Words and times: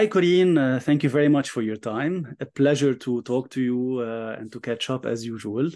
Hi, 0.00 0.06
Corine. 0.06 0.56
Uh, 0.56 0.80
thank 0.80 1.02
you 1.02 1.10
very 1.10 1.28
much 1.28 1.50
for 1.50 1.60
your 1.60 1.76
time. 1.76 2.34
A 2.40 2.46
pleasure 2.46 2.94
to 2.94 3.20
talk 3.20 3.50
to 3.50 3.60
you 3.60 3.98
uh, 3.98 4.34
and 4.38 4.50
to 4.50 4.58
catch 4.58 4.88
up 4.88 5.04
as 5.04 5.26
usual. 5.26 5.68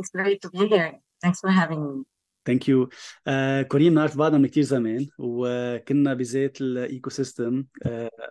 It's 0.00 0.10
great 0.10 0.42
to 0.42 0.50
be 0.50 0.66
here. 0.66 0.98
Thanks 1.22 1.38
for 1.38 1.50
having 1.50 1.98
me. 1.98 2.04
ثانك 2.49 2.69
يو 2.69 2.89
كورين 3.67 3.93
نعرف 3.93 4.17
بعضنا 4.17 4.37
من 4.37 4.47
كتير 4.47 4.63
زمان 4.63 5.07
وكنا 5.17 6.13
بذات 6.13 6.61
الايكو 6.61 7.09
سيستم 7.09 7.65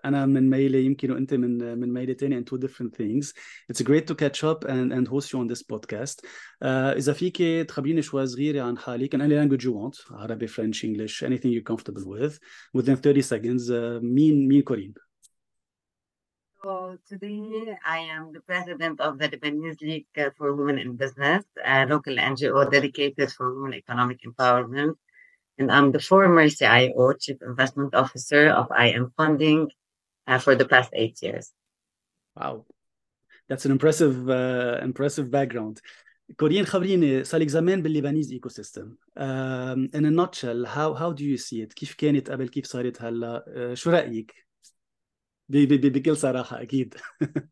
انا 0.04 0.26
من 0.26 0.50
ميلي 0.50 0.84
يمكن 0.84 1.10
وانت 1.10 1.34
من 1.34 1.78
من 1.78 1.92
ميلي 1.92 2.14
تاني 2.14 2.40
and 2.40 2.44
two 2.44 2.58
different 2.58 2.96
things 2.96 3.32
it's 3.72 3.82
great 3.82 4.06
to 4.06 4.14
catch 4.14 4.44
up 4.44 4.64
and 4.64 4.92
and 4.92 5.08
host 5.08 5.32
you 5.32 5.38
on 5.38 5.46
this 5.46 5.62
podcast 5.62 6.20
uh, 6.24 6.96
اذا 6.96 7.12
فيك 7.12 7.36
تخبريني 7.68 8.02
شوي 8.02 8.26
صغيره 8.26 8.62
عن 8.62 8.78
حالك 8.78 9.16
in 9.16 9.18
any 9.18 9.34
language 9.34 9.64
you 9.64 9.72
want 9.72 10.12
عربي 10.12 10.48
French 10.48 10.84
English 10.84 11.22
anything 11.22 11.50
you're 11.50 11.72
comfortable 11.72 12.04
with 12.04 12.38
within 12.76 12.96
30 12.96 13.22
seconds 13.22 13.70
uh, 13.70 14.02
مين 14.02 14.48
مين 14.48 14.62
كورين 14.62 14.94
So 16.64 16.96
today 17.06 17.76
I 17.84 17.98
am 17.98 18.32
the 18.32 18.40
president 18.40 19.00
of 19.00 19.18
the 19.18 19.28
Lebanese 19.28 19.82
League 19.82 20.06
for 20.36 20.54
Women 20.54 20.78
in 20.78 20.96
Business, 20.96 21.44
a 21.62 21.84
local 21.84 22.16
NGO 22.16 22.70
dedicated 22.70 23.30
for 23.32 23.54
women 23.54 23.74
economic 23.74 24.22
empowerment. 24.22 24.94
And 25.58 25.70
I'm 25.70 25.92
the 25.92 26.00
former 26.00 26.48
CIO, 26.48 27.12
Chief 27.12 27.36
Investment 27.42 27.94
Officer 27.94 28.48
of 28.48 28.68
IM 28.76 29.12
Funding 29.16 29.70
uh, 30.26 30.38
for 30.38 30.54
the 30.56 30.64
past 30.64 30.90
eight 30.94 31.22
years. 31.22 31.52
Wow, 32.34 32.64
that's 33.48 33.66
an 33.66 33.72
impressive, 33.72 34.28
uh, 34.28 34.78
impressive 34.82 35.30
background. 35.30 35.80
كورين 36.36 36.66
خبريني 36.66 37.24
صار 37.24 37.40
لك 37.40 37.48
زمان 37.48 37.82
بالليبانيز 37.82 38.32
ايكو 38.32 38.48
سيستم 38.48 38.96
um, 39.18 39.88
in 39.96 40.04
a 40.04 40.10
nutshell 40.10 40.64
how 40.64 40.94
how 40.94 41.12
do 41.12 41.24
you 41.24 41.36
see 41.36 41.62
it 41.62 41.72
كيف 41.74 41.94
كانت 41.94 42.30
قبل 42.30 42.48
كيف 42.48 42.66
صارت 42.66 43.02
هلا 43.02 43.44
uh, 43.48 43.74
شو 43.74 43.90
رايك 43.90 44.34
بكل 45.48 46.16
صراحه 46.16 46.62
اكيد 46.62 46.94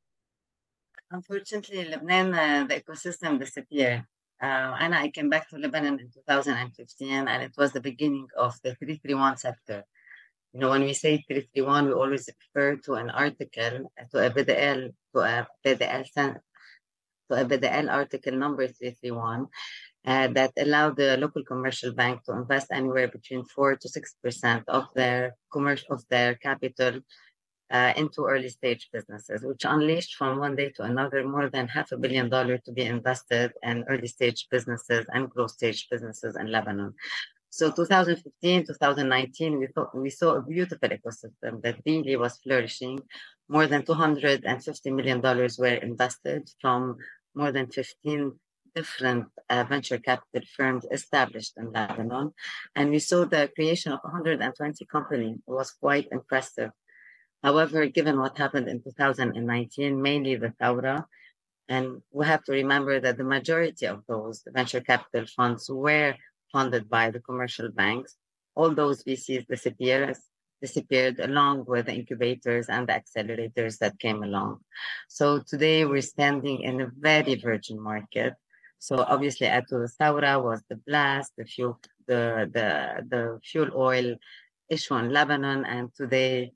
Unfortunately, 1.14 1.84
Lebanon, 1.84 2.32
uh, 2.32 2.64
the 2.66 2.80
ecosystem 2.80 3.38
disappeared. 3.38 4.02
Uh, 4.42 4.74
and 4.80 4.94
I 4.94 5.10
came 5.10 5.28
back 5.28 5.46
to 5.50 5.58
Lebanon 5.58 6.00
in 6.00 6.10
2015, 6.10 7.28
and 7.28 7.42
it 7.42 7.52
was 7.58 7.72
the 7.72 7.82
beginning 7.82 8.28
of 8.36 8.54
the 8.64 8.74
331 8.74 9.36
sector. 9.36 9.84
You 10.54 10.60
know, 10.60 10.70
when 10.70 10.82
we 10.82 10.94
say 10.94 11.22
331, 11.28 11.86
we 11.86 11.92
always 11.92 12.28
refer 12.40 12.76
to 12.86 12.94
an 12.94 13.10
article, 13.10 13.92
to 14.10 14.26
a 14.26 14.30
BDL, 14.30 14.94
to 15.14 15.20
a 15.20 15.46
BDL, 15.64 16.36
to 17.30 17.40
a 17.40 17.44
BDL 17.44 17.90
article 17.90 18.36
number 18.36 18.66
331, 18.66 19.46
uh, 20.06 20.28
that 20.28 20.52
allowed 20.56 20.96
the 20.96 21.16
local 21.18 21.44
commercial 21.44 21.92
bank 21.92 22.24
to 22.24 22.32
invest 22.32 22.68
anywhere 22.72 23.08
between 23.08 23.44
four 23.44 23.76
to 23.76 23.88
six 23.88 24.16
percent 24.22 24.64
of 24.68 24.84
their 24.94 25.36
commercial 25.52 25.94
of 25.94 26.02
their 26.08 26.34
capital 26.34 27.00
uh, 27.71 27.93
into 27.95 28.25
early 28.25 28.49
stage 28.49 28.89
businesses, 28.93 29.43
which 29.43 29.65
unleashed 29.65 30.15
from 30.15 30.39
one 30.39 30.55
day 30.55 30.69
to 30.69 30.83
another 30.83 31.27
more 31.27 31.49
than 31.49 31.67
half 31.67 31.91
a 31.91 31.97
billion 31.97 32.29
dollars 32.29 32.61
to 32.65 32.71
be 32.71 32.83
invested 32.83 33.51
in 33.63 33.83
early 33.89 34.07
stage 34.07 34.47
businesses 34.49 35.05
and 35.13 35.29
growth 35.29 35.51
stage 35.51 35.87
businesses 35.89 36.35
in 36.35 36.51
Lebanon. 36.51 36.93
So 37.49 37.71
2015, 37.71 38.67
2019, 38.67 39.59
we 39.59 39.67
thought 39.67 39.95
we 39.95 40.09
saw 40.09 40.35
a 40.35 40.41
beautiful 40.41 40.89
ecosystem 40.89 41.61
that 41.63 41.79
really 41.85 42.15
was 42.15 42.37
flourishing. 42.37 42.99
More 43.49 43.67
than 43.67 43.83
250 43.83 44.91
million 44.91 45.21
dollars 45.21 45.57
were 45.57 45.67
invested 45.67 46.49
from 46.61 46.97
more 47.33 47.51
than 47.51 47.67
15 47.67 48.33
different 48.75 49.25
uh, 49.49 49.63
venture 49.63 49.97
capital 49.97 50.47
firms 50.55 50.85
established 50.91 51.53
in 51.57 51.71
Lebanon, 51.71 52.31
and 52.75 52.91
we 52.91 52.99
saw 52.99 53.25
the 53.25 53.49
creation 53.55 53.91
of 53.91 53.99
120 54.03 54.85
companies. 54.85 55.37
Was 55.47 55.71
quite 55.71 56.07
impressive 56.11 56.71
However, 57.43 57.85
given 57.87 58.19
what 58.19 58.37
happened 58.37 58.67
in 58.67 58.81
2019, 58.81 60.01
mainly 60.01 60.35
the 60.35 60.53
Thawra, 60.59 61.05
and 61.69 62.01
we 62.11 62.25
have 62.25 62.43
to 62.45 62.53
remember 62.53 62.99
that 62.99 63.17
the 63.17 63.23
majority 63.23 63.87
of 63.87 64.03
those 64.07 64.43
venture 64.47 64.81
capital 64.81 65.25
funds 65.27 65.69
were 65.69 66.15
funded 66.51 66.89
by 66.89 67.11
the 67.11 67.19
commercial 67.19 67.69
banks. 67.69 68.15
All 68.55 68.73
those 68.73 69.03
VCs 69.03 69.47
disappeared, 69.47 70.15
disappeared 70.61 71.19
along 71.19 71.65
with 71.67 71.87
the 71.87 71.93
incubators 71.93 72.69
and 72.69 72.87
the 72.87 72.93
accelerators 73.01 73.77
that 73.79 73.99
came 73.99 74.23
along. 74.23 74.61
So 75.09 75.41
today 75.45 75.85
we're 75.85 76.01
standing 76.01 76.61
in 76.61 76.81
a 76.81 76.91
very 76.97 77.35
virgin 77.35 77.79
market. 77.79 78.33
So 78.79 78.97
obviously 78.99 79.47
Atul 79.47 79.89
Thawra 79.99 80.41
was 80.41 80.63
the 80.69 80.77
blast, 80.87 81.33
the 81.37 81.45
fuel, 81.45 81.79
the, 82.07 82.49
the, 82.51 83.05
the 83.07 83.39
fuel 83.43 83.69
oil 83.75 84.15
issue 84.69 84.95
in 84.95 85.11
Lebanon, 85.11 85.65
and 85.65 85.93
today 85.93 86.53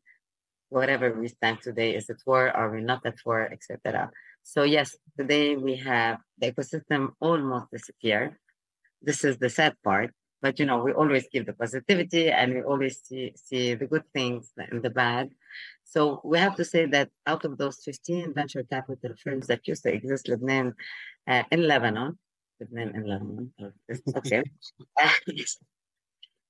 whatever 0.71 1.11
we 1.11 1.27
stand 1.27 1.61
today, 1.61 1.95
is 1.95 2.09
it 2.09 2.23
war, 2.25 2.49
are 2.49 2.71
we're 2.71 2.79
not 2.79 3.05
at 3.05 3.19
war, 3.25 3.41
etc. 3.51 4.09
So 4.41 4.63
yes, 4.63 4.95
today 5.19 5.57
we 5.57 5.75
have 5.75 6.17
the 6.39 6.51
ecosystem 6.51 7.09
almost 7.19 7.67
disappeared. 7.71 8.35
This 9.01 9.23
is 9.25 9.37
the 9.37 9.49
sad 9.49 9.75
part, 9.83 10.11
but 10.41 10.59
you 10.59 10.65
know, 10.65 10.81
we 10.81 10.93
always 10.93 11.27
give 11.31 11.45
the 11.45 11.53
positivity 11.53 12.31
and 12.31 12.53
we 12.53 12.61
always 12.63 13.01
see, 13.03 13.33
see 13.35 13.75
the 13.75 13.85
good 13.85 14.03
things 14.13 14.51
and 14.57 14.81
the 14.81 14.89
bad. 14.89 15.29
So 15.83 16.21
we 16.23 16.39
have 16.39 16.55
to 16.55 16.63
say 16.63 16.85
that 16.85 17.09
out 17.27 17.43
of 17.43 17.57
those 17.57 17.83
15 17.83 18.33
venture 18.33 18.63
capital 18.63 19.13
firms 19.21 19.47
that 19.47 19.67
used 19.67 19.83
to 19.83 19.93
exist 19.93 20.29
Lebanon, 20.29 20.73
uh, 21.27 21.43
in 21.51 21.67
Lebanon, 21.67 22.17
Lebanon 22.61 22.95
in 22.95 23.03
Lebanon, 23.07 23.53
okay. 24.15 24.43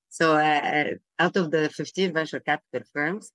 so 0.10 0.38
uh, 0.38 0.84
out 1.18 1.36
of 1.38 1.50
the 1.50 1.70
15 1.70 2.14
venture 2.14 2.40
capital 2.40 2.84
firms, 2.94 3.32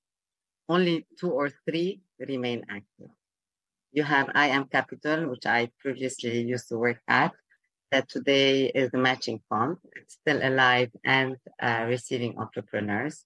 only 0.69 1.07
two 1.19 1.31
or 1.31 1.51
three 1.65 2.01
remain 2.19 2.65
active. 2.69 3.11
You 3.93 4.03
have 4.03 4.31
IM 4.35 4.65
Capital, 4.67 5.29
which 5.31 5.47
I 5.47 5.71
previously 5.81 6.43
used 6.43 6.69
to 6.69 6.79
work 6.79 6.99
at, 7.09 7.33
that 7.93 8.09
today 8.09 8.67
is 8.67 8.91
the 8.91 8.99
matching 8.99 9.41
fund. 9.49 9.77
Still 10.09 10.41
alive 10.43 10.91
and 11.05 11.37
uh, 11.63 11.85
receiving 11.89 12.39
entrepreneurs. 12.39 13.25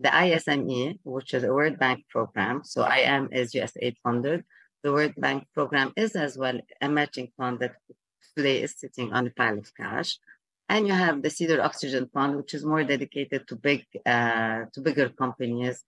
The 0.00 0.14
ISME, 0.14 0.98
which 1.04 1.34
is 1.34 1.44
a 1.44 1.52
World 1.52 1.78
Bank 1.78 2.04
program. 2.10 2.62
So 2.64 2.84
IM 2.84 3.30
is 3.32 3.54
USAID 3.54 3.96
funded. 4.02 4.44
The 4.82 4.92
World 4.92 5.14
Bank 5.16 5.46
program 5.54 5.92
is 5.96 6.14
as 6.14 6.36
well 6.36 6.58
a 6.80 6.88
matching 6.88 7.28
fund 7.36 7.60
that 7.60 7.76
today 8.36 8.62
is 8.62 8.74
sitting 8.76 9.12
on 9.12 9.26
a 9.26 9.30
pile 9.30 9.58
of 9.58 9.74
cash. 9.74 10.18
And 10.68 10.86
you 10.86 10.94
have 10.94 11.22
the 11.22 11.30
Cedar 11.30 11.62
Oxygen 11.62 12.08
Fund, 12.12 12.36
which 12.36 12.54
is 12.54 12.64
more 12.64 12.84
dedicated 12.84 13.46
to 13.48 13.56
big, 13.56 13.84
uh, 14.04 14.64
to 14.72 14.80
bigger 14.80 15.08
companies 15.10 15.84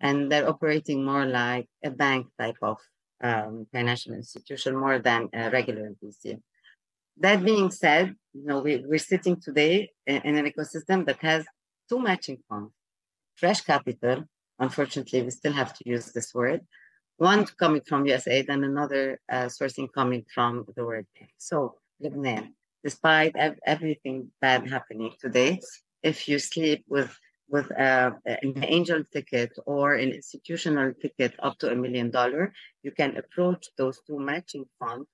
and 0.00 0.30
they're 0.30 0.48
operating 0.48 1.04
more 1.04 1.24
like 1.24 1.68
a 1.84 1.90
bank 1.90 2.26
type 2.38 2.56
of 2.62 2.78
um, 3.22 3.66
financial 3.72 4.14
institution 4.14 4.76
more 4.76 4.98
than 4.98 5.28
a 5.32 5.50
regular 5.50 5.92
VC. 6.02 6.38
That 7.18 7.42
being 7.44 7.70
said, 7.70 8.14
you 8.34 8.44
know, 8.44 8.60
we, 8.60 8.84
we're 8.86 8.98
sitting 8.98 9.40
today 9.40 9.90
in, 10.06 10.16
in, 10.22 10.36
an 10.36 10.46
ecosystem 10.52 11.06
that 11.06 11.18
has 11.22 11.46
two 11.88 11.98
matching 11.98 12.38
funds, 12.48 12.72
fresh 13.36 13.62
capital. 13.62 14.24
Unfortunately, 14.58 15.22
we 15.22 15.30
still 15.30 15.52
have 15.52 15.72
to 15.74 15.82
use 15.86 16.12
this 16.12 16.34
word. 16.34 16.60
One 17.16 17.46
coming 17.46 17.80
from 17.86 18.04
USAID 18.04 18.50
and 18.50 18.64
another 18.64 19.18
uh, 19.32 19.46
sourcing 19.46 19.88
coming 19.90 20.26
from 20.34 20.66
the 20.76 20.84
World 20.84 21.06
Bank. 21.18 21.30
So, 21.38 21.76
Lebanon, 22.00 22.54
despite 22.84 23.34
ev- 23.36 23.58
everything 23.64 24.30
bad 24.42 24.68
happening 24.68 25.12
today, 25.18 25.60
if 26.02 26.28
you 26.28 26.38
sleep 26.38 26.84
with 26.86 27.16
with 27.48 27.70
a, 27.70 28.16
an 28.24 28.64
angel 28.64 29.04
ticket 29.12 29.52
or 29.66 29.94
an 29.94 30.10
institutional 30.10 30.92
ticket 31.00 31.34
up 31.38 31.58
to 31.58 31.70
a 31.70 31.76
million 31.76 32.10
dollar, 32.10 32.52
you 32.82 32.90
can 32.90 33.16
approach 33.16 33.68
those 33.78 34.00
two 34.06 34.18
matching 34.18 34.64
funds 34.78 35.08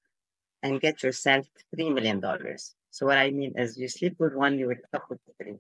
and 0.63 0.81
get 0.81 1.03
yourself 1.03 1.47
three 1.75 1.91
million 1.91 2.21
dollars. 2.21 2.75
So 2.91 3.07
what 3.07 3.19
I 3.19 3.31
mean 3.31 3.53
is, 3.57 3.77
you 3.79 3.89
sleep 3.89 4.17
with 4.19 4.35
one, 4.35 4.59
you 4.59 4.69
wake 4.69 4.79
up 4.93 5.05
with 5.09 5.19
three. 5.41 5.57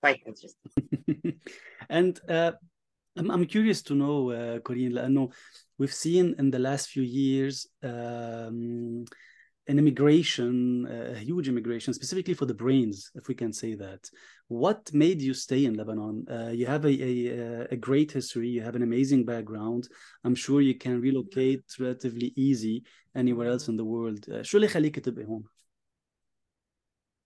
Quite 0.00 0.20
interesting. 0.26 1.40
and 1.88 2.20
uh, 2.28 2.52
I'm 3.16 3.30
I'm 3.30 3.46
curious 3.46 3.82
to 3.82 3.94
know, 3.94 4.30
uh, 4.30 4.58
Corine. 4.60 5.02
I 5.02 5.08
know 5.08 5.32
we've 5.78 5.92
seen 5.92 6.34
in 6.38 6.50
the 6.50 6.58
last 6.58 6.90
few 6.90 7.02
years. 7.02 7.66
Um, 7.82 9.06
an 9.67 9.77
immigration, 9.77 10.87
a 11.15 11.19
huge 11.19 11.47
immigration, 11.47 11.93
specifically 11.93 12.33
for 12.33 12.45
the 12.45 12.53
brains, 12.53 13.11
if 13.15 13.27
we 13.27 13.35
can 13.35 13.53
say 13.53 13.75
that. 13.75 14.09
What 14.47 14.91
made 14.93 15.21
you 15.21 15.33
stay 15.33 15.65
in 15.65 15.75
Lebanon? 15.75 16.25
Uh, 16.29 16.49
you 16.49 16.65
have 16.65 16.83
a, 16.85 16.89
a, 16.89 17.67
a, 17.71 17.75
great 17.75 18.11
history, 18.11 18.49
you 18.49 18.61
have 18.63 18.75
an 18.75 18.81
amazing 18.81 19.23
background. 19.23 19.87
I'm 20.23 20.35
sure 20.35 20.61
you 20.61 20.75
can 20.75 20.99
relocate 20.99 21.63
relatively 21.79 22.33
easy 22.35 22.83
anywhere 23.15 23.49
else 23.49 23.67
in 23.67 23.77
the 23.77 23.85
world. 23.85 24.25
شو 24.41 24.57
اللي 24.57 24.65
يخليك 24.65 24.99
تبقي 24.99 25.25
هون? 25.25 25.43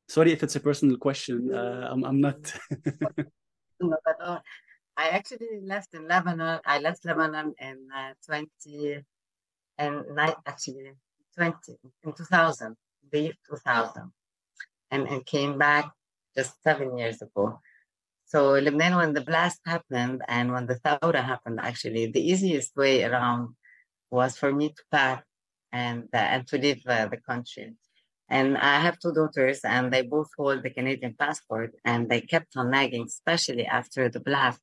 Sorry 0.07 0.31
if 0.31 0.43
it's 0.43 0.55
a 0.55 0.59
personal 0.59 0.97
question. 0.97 1.51
Uh, 1.51 1.89
I'm, 1.91 2.03
I'm 2.03 2.21
not. 2.21 2.53
I 4.97 5.09
actually 5.09 5.61
left 5.63 5.93
in 5.93 6.07
Lebanon. 6.07 6.59
I 6.65 6.79
left 6.79 7.05
Lebanon 7.05 7.53
in 7.59 7.87
uh, 7.93 8.13
20 8.25 9.03
and 9.77 10.05
actually 10.45 10.93
20, 11.40 11.78
in 12.04 12.12
2000, 12.12 12.76
the 13.10 13.20
year 13.20 13.32
2000, 13.48 14.12
and, 14.90 15.08
and 15.08 15.24
came 15.24 15.56
back 15.56 15.90
just 16.36 16.62
seven 16.62 16.98
years 16.98 17.22
ago. 17.22 17.60
So 18.26 18.50
Lebanon, 18.52 18.96
when 18.96 19.12
the 19.14 19.22
blast 19.22 19.60
happened 19.64 20.20
and 20.28 20.52
when 20.52 20.66
the 20.66 20.76
Thawra 20.76 21.24
happened, 21.24 21.58
actually, 21.62 22.06
the 22.06 22.20
easiest 22.20 22.76
way 22.76 23.04
around 23.04 23.54
was 24.10 24.36
for 24.36 24.52
me 24.52 24.68
to 24.68 24.82
pack 24.92 25.24
and 25.72 26.08
uh, 26.12 26.28
and 26.34 26.46
to 26.48 26.58
leave 26.58 26.82
uh, 26.86 27.06
the 27.06 27.16
country. 27.16 27.74
And 28.28 28.58
I 28.58 28.78
have 28.80 28.98
two 28.98 29.12
daughters, 29.12 29.60
and 29.64 29.92
they 29.92 30.02
both 30.02 30.30
hold 30.36 30.62
the 30.62 30.70
Canadian 30.70 31.14
passport, 31.18 31.72
and 31.84 32.08
they 32.08 32.20
kept 32.20 32.56
on 32.56 32.70
nagging, 32.70 33.06
especially 33.06 33.66
after 33.66 34.08
the 34.08 34.20
blast. 34.20 34.60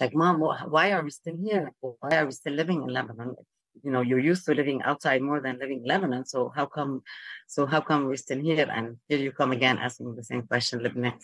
Like, 0.00 0.14
mom, 0.14 0.40
why 0.40 0.90
are 0.92 1.04
we 1.04 1.10
still 1.10 1.36
here? 1.36 1.70
Why 1.80 2.16
are 2.16 2.26
we 2.26 2.32
still 2.32 2.54
living 2.54 2.82
in 2.82 2.88
Lebanon? 2.88 3.36
You 3.82 3.90
know, 3.90 4.00
you're 4.00 4.18
used 4.18 4.46
to 4.46 4.54
living 4.54 4.82
outside 4.82 5.22
more 5.22 5.40
than 5.40 5.58
living 5.58 5.80
in 5.82 5.88
Lebanon. 5.88 6.24
So 6.24 6.52
how 6.54 6.66
come, 6.66 7.02
so 7.46 7.66
how 7.66 7.80
come 7.80 8.06
we're 8.06 8.16
still 8.16 8.40
here? 8.40 8.68
And 8.70 8.96
here 9.08 9.18
you 9.18 9.32
come 9.32 9.52
again 9.52 9.78
asking 9.78 10.14
the 10.14 10.24
same 10.24 10.42
question, 10.42 10.80
Lebnan. 10.80 11.14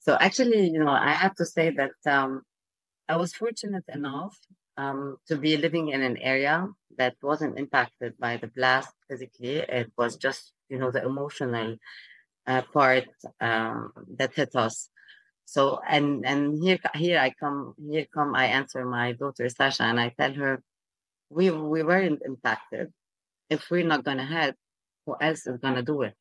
So 0.00 0.16
actually, 0.20 0.68
you 0.70 0.78
know, 0.78 0.90
I 0.90 1.12
have 1.12 1.34
to 1.36 1.46
say 1.46 1.70
that 1.70 1.92
um, 2.06 2.42
I 3.08 3.16
was 3.16 3.32
fortunate 3.32 3.84
enough 3.88 4.36
um, 4.76 5.16
to 5.28 5.36
be 5.36 5.56
living 5.56 5.88
in 5.88 6.02
an 6.02 6.18
area 6.18 6.68
that 6.98 7.14
wasn't 7.22 7.58
impacted 7.58 8.18
by 8.18 8.36
the 8.36 8.48
blast 8.48 8.92
physically. 9.08 9.56
It 9.56 9.92
was 9.96 10.16
just, 10.16 10.52
you 10.68 10.78
know, 10.78 10.90
the 10.90 11.04
emotional 11.04 11.76
uh, 12.46 12.62
part 12.72 13.08
um, 13.40 13.92
that 14.16 14.34
hit 14.34 14.54
us. 14.54 14.88
So 15.46 15.80
and 15.86 16.24
and 16.24 16.62
here 16.62 16.78
here 16.94 17.18
I 17.18 17.30
come 17.30 17.74
here 17.78 18.06
come 18.12 18.34
I 18.34 18.46
answer 18.46 18.84
my 18.86 19.12
daughter 19.12 19.48
Sasha 19.48 19.82
and 19.84 20.00
I 20.00 20.08
tell 20.18 20.32
her 20.32 20.62
we 21.34 21.50
we 21.50 21.82
weren't 21.82 22.22
impacted. 22.24 22.92
If 23.50 23.70
we're 23.70 23.86
not 23.86 24.04
gonna 24.04 24.26
help, 24.26 24.56
who 25.06 25.16
else 25.20 25.46
is 25.46 25.58
gonna 25.58 25.82
do 25.82 26.02
it? 26.02 26.14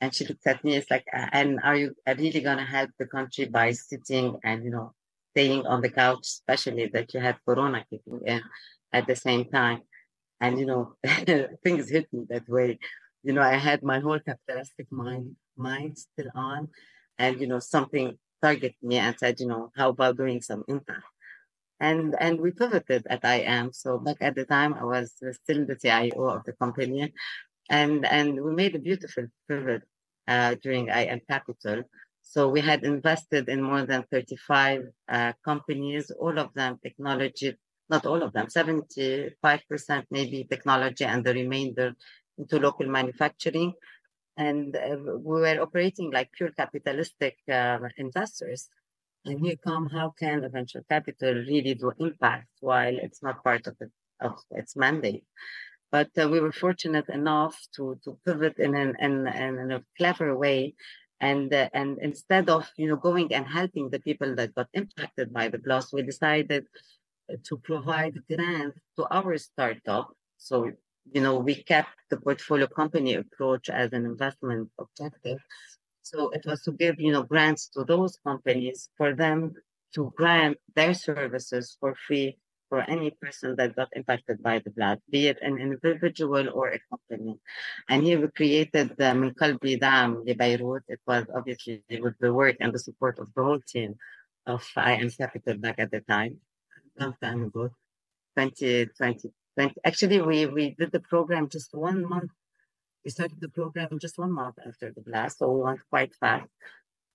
And 0.00 0.14
she 0.14 0.26
looked 0.26 0.46
at 0.46 0.62
me. 0.64 0.76
It's 0.76 0.90
like, 0.90 1.06
and 1.12 1.60
are 1.62 1.76
you 1.76 1.94
really 2.06 2.40
gonna 2.40 2.64
help 2.66 2.90
the 2.98 3.06
country 3.06 3.46
by 3.46 3.72
sitting 3.72 4.36
and 4.44 4.64
you 4.64 4.70
know 4.70 4.92
staying 5.34 5.66
on 5.66 5.80
the 5.80 5.90
couch, 5.90 6.22
especially 6.22 6.86
that 6.94 7.12
you 7.12 7.20
had 7.20 7.36
Corona 7.44 7.84
kicking 7.90 8.20
in 8.24 8.40
at 8.92 9.06
the 9.06 9.16
same 9.16 9.44
time. 9.46 9.82
And, 10.40 10.58
you 10.58 10.66
know, 10.66 10.94
things 11.64 11.90
hit 11.90 12.06
me 12.12 12.26
that 12.30 12.48
way. 12.48 12.78
You 13.24 13.32
know, 13.32 13.42
I 13.42 13.56
had 13.56 13.82
my 13.82 13.98
whole 13.98 14.20
capitalistic 14.20 14.86
mind, 14.90 15.34
mind 15.56 15.98
still 15.98 16.30
on. 16.34 16.68
And, 17.18 17.40
you 17.40 17.48
know, 17.48 17.58
something 17.58 18.16
targeted 18.40 18.76
me 18.82 18.98
and 18.98 19.16
said, 19.18 19.40
you 19.40 19.46
know, 19.46 19.72
how 19.76 19.88
about 19.88 20.16
doing 20.16 20.40
some 20.40 20.62
impact? 20.68 21.02
And 21.80 22.14
and 22.20 22.40
we 22.40 22.52
pivoted 22.52 23.06
at 23.10 23.24
IM. 23.24 23.72
So 23.72 23.98
back 23.98 24.16
at 24.20 24.34
the 24.34 24.44
time, 24.44 24.74
I 24.74 24.84
was 24.84 25.12
still 25.42 25.66
the 25.66 25.76
CIO 25.76 26.24
of 26.24 26.44
the 26.44 26.52
company. 26.52 27.12
And, 27.70 28.04
and 28.04 28.42
we 28.44 28.52
made 28.54 28.74
a 28.74 28.78
beautiful 28.78 29.26
pivot 29.48 29.82
uh, 30.28 30.54
during 30.62 30.88
IM 30.88 31.20
Capital 31.28 31.84
so 32.24 32.48
we 32.48 32.60
had 32.62 32.84
invested 32.84 33.48
in 33.48 33.62
more 33.62 33.84
than 33.84 34.02
35 34.10 34.88
uh, 35.08 35.32
companies, 35.44 36.10
all 36.10 36.36
of 36.38 36.52
them 36.54 36.80
technology, 36.82 37.54
not 37.88 38.06
all 38.06 38.22
of 38.22 38.32
them, 38.32 38.46
75% 38.46 39.34
maybe 40.10 40.44
technology 40.50 41.04
and 41.04 41.24
the 41.24 41.34
remainder 41.34 41.94
into 42.38 42.58
local 42.58 42.88
manufacturing. 42.88 43.74
And 44.36 44.74
uh, 44.74 44.96
we 45.18 45.42
were 45.42 45.60
operating 45.60 46.10
like 46.10 46.32
pure 46.32 46.50
capitalistic 46.50 47.36
uh, 47.48 47.78
investors. 47.98 48.68
And 49.24 49.40
here 49.40 49.56
come 49.56 49.88
how 49.88 50.14
can 50.18 50.48
venture 50.50 50.84
capital 50.88 51.34
really 51.34 51.74
do 51.74 51.92
impact 51.98 52.48
while 52.60 52.94
it's 52.96 53.22
not 53.22 53.42
part 53.42 53.66
of, 53.66 53.76
of 54.20 54.38
its 54.50 54.76
mandate. 54.76 55.24
But 55.90 56.10
uh, 56.20 56.28
we 56.28 56.40
were 56.40 56.52
fortunate 56.52 57.08
enough 57.08 57.56
to, 57.76 57.98
to 58.04 58.18
pivot 58.26 58.58
in, 58.58 58.74
an, 58.74 58.96
in, 59.00 59.26
in 59.26 59.70
a 59.72 59.82
clever 59.96 60.36
way 60.36 60.74
and 61.20 61.52
uh, 61.54 61.68
and 61.72 61.98
instead 62.00 62.48
of 62.50 62.70
you 62.76 62.88
know 62.88 62.96
going 62.96 63.32
and 63.32 63.46
helping 63.46 63.88
the 63.90 64.00
people 64.00 64.34
that 64.34 64.54
got 64.54 64.68
impacted 64.74 65.32
by 65.32 65.48
the 65.48 65.58
blast, 65.58 65.92
we 65.92 66.02
decided 66.02 66.66
to 67.48 67.56
provide 67.58 68.14
grants 68.28 68.78
to 68.96 69.06
our 69.10 69.36
startup. 69.38 70.06
So 70.38 70.54
you 71.14 71.20
know 71.24 71.38
we 71.38 71.54
kept 71.54 71.94
the 72.10 72.18
portfolio 72.18 72.66
company 72.66 73.14
approach 73.14 73.70
as 73.70 73.92
an 73.92 74.04
investment 74.04 74.70
objective. 74.78 75.38
So 76.04 76.30
it 76.30 76.44
was 76.46 76.62
to 76.62 76.72
give 76.72 77.00
you 77.00 77.12
know 77.12 77.22
grants 77.22 77.68
to 77.74 77.84
those 77.84 78.18
companies 78.24 78.88
for 78.96 79.14
them 79.14 79.54
to 79.94 80.12
grant 80.16 80.58
their 80.76 80.92
services 80.92 81.76
for 81.80 81.94
free 82.06 82.36
for 82.68 82.80
any 82.90 83.10
person 83.22 83.54
that 83.56 83.76
got 83.76 83.88
impacted 83.94 84.42
by 84.42 84.58
the 84.58 84.70
blast, 84.70 85.00
be 85.08 85.28
it 85.28 85.38
an 85.42 85.58
individual 85.58 86.48
or 86.52 86.68
a 86.68 86.80
company. 86.90 87.38
And 87.88 88.02
here 88.02 88.20
we 88.20 88.28
created 88.28 88.96
the 88.98 89.14
Min 89.14 89.32
Dam 89.78 90.24
Beirut. 90.24 90.82
It 90.88 91.00
was 91.06 91.24
obviously 91.34 91.82
with 91.88 92.18
the 92.18 92.32
work 92.34 92.56
and 92.60 92.72
the 92.72 92.78
support 92.78 93.18
of 93.18 93.28
the 93.34 93.42
whole 93.42 93.60
team 93.60 93.94
of 94.46 94.66
IM 94.76 95.10
Capital 95.10 95.56
back 95.58 95.76
at 95.78 95.90
the 95.90 96.00
time, 96.00 96.38
long 96.98 97.14
time 97.22 97.44
ago, 97.44 97.68
2020. 98.36 99.32
20. 99.56 99.74
Actually, 99.84 100.20
we, 100.20 100.46
we 100.46 100.74
did 100.74 100.90
the 100.90 101.00
program 101.00 101.48
just 101.48 101.72
one 101.74 102.08
month. 102.08 102.32
We 103.04 103.10
started 103.10 103.40
the 103.40 103.48
program 103.48 103.98
just 103.98 104.18
one 104.18 104.32
month 104.32 104.56
after 104.66 104.92
the 104.92 105.02
blast, 105.02 105.38
so 105.38 105.50
we 105.50 105.62
went 105.62 105.80
quite 105.90 106.14
fast. 106.14 106.48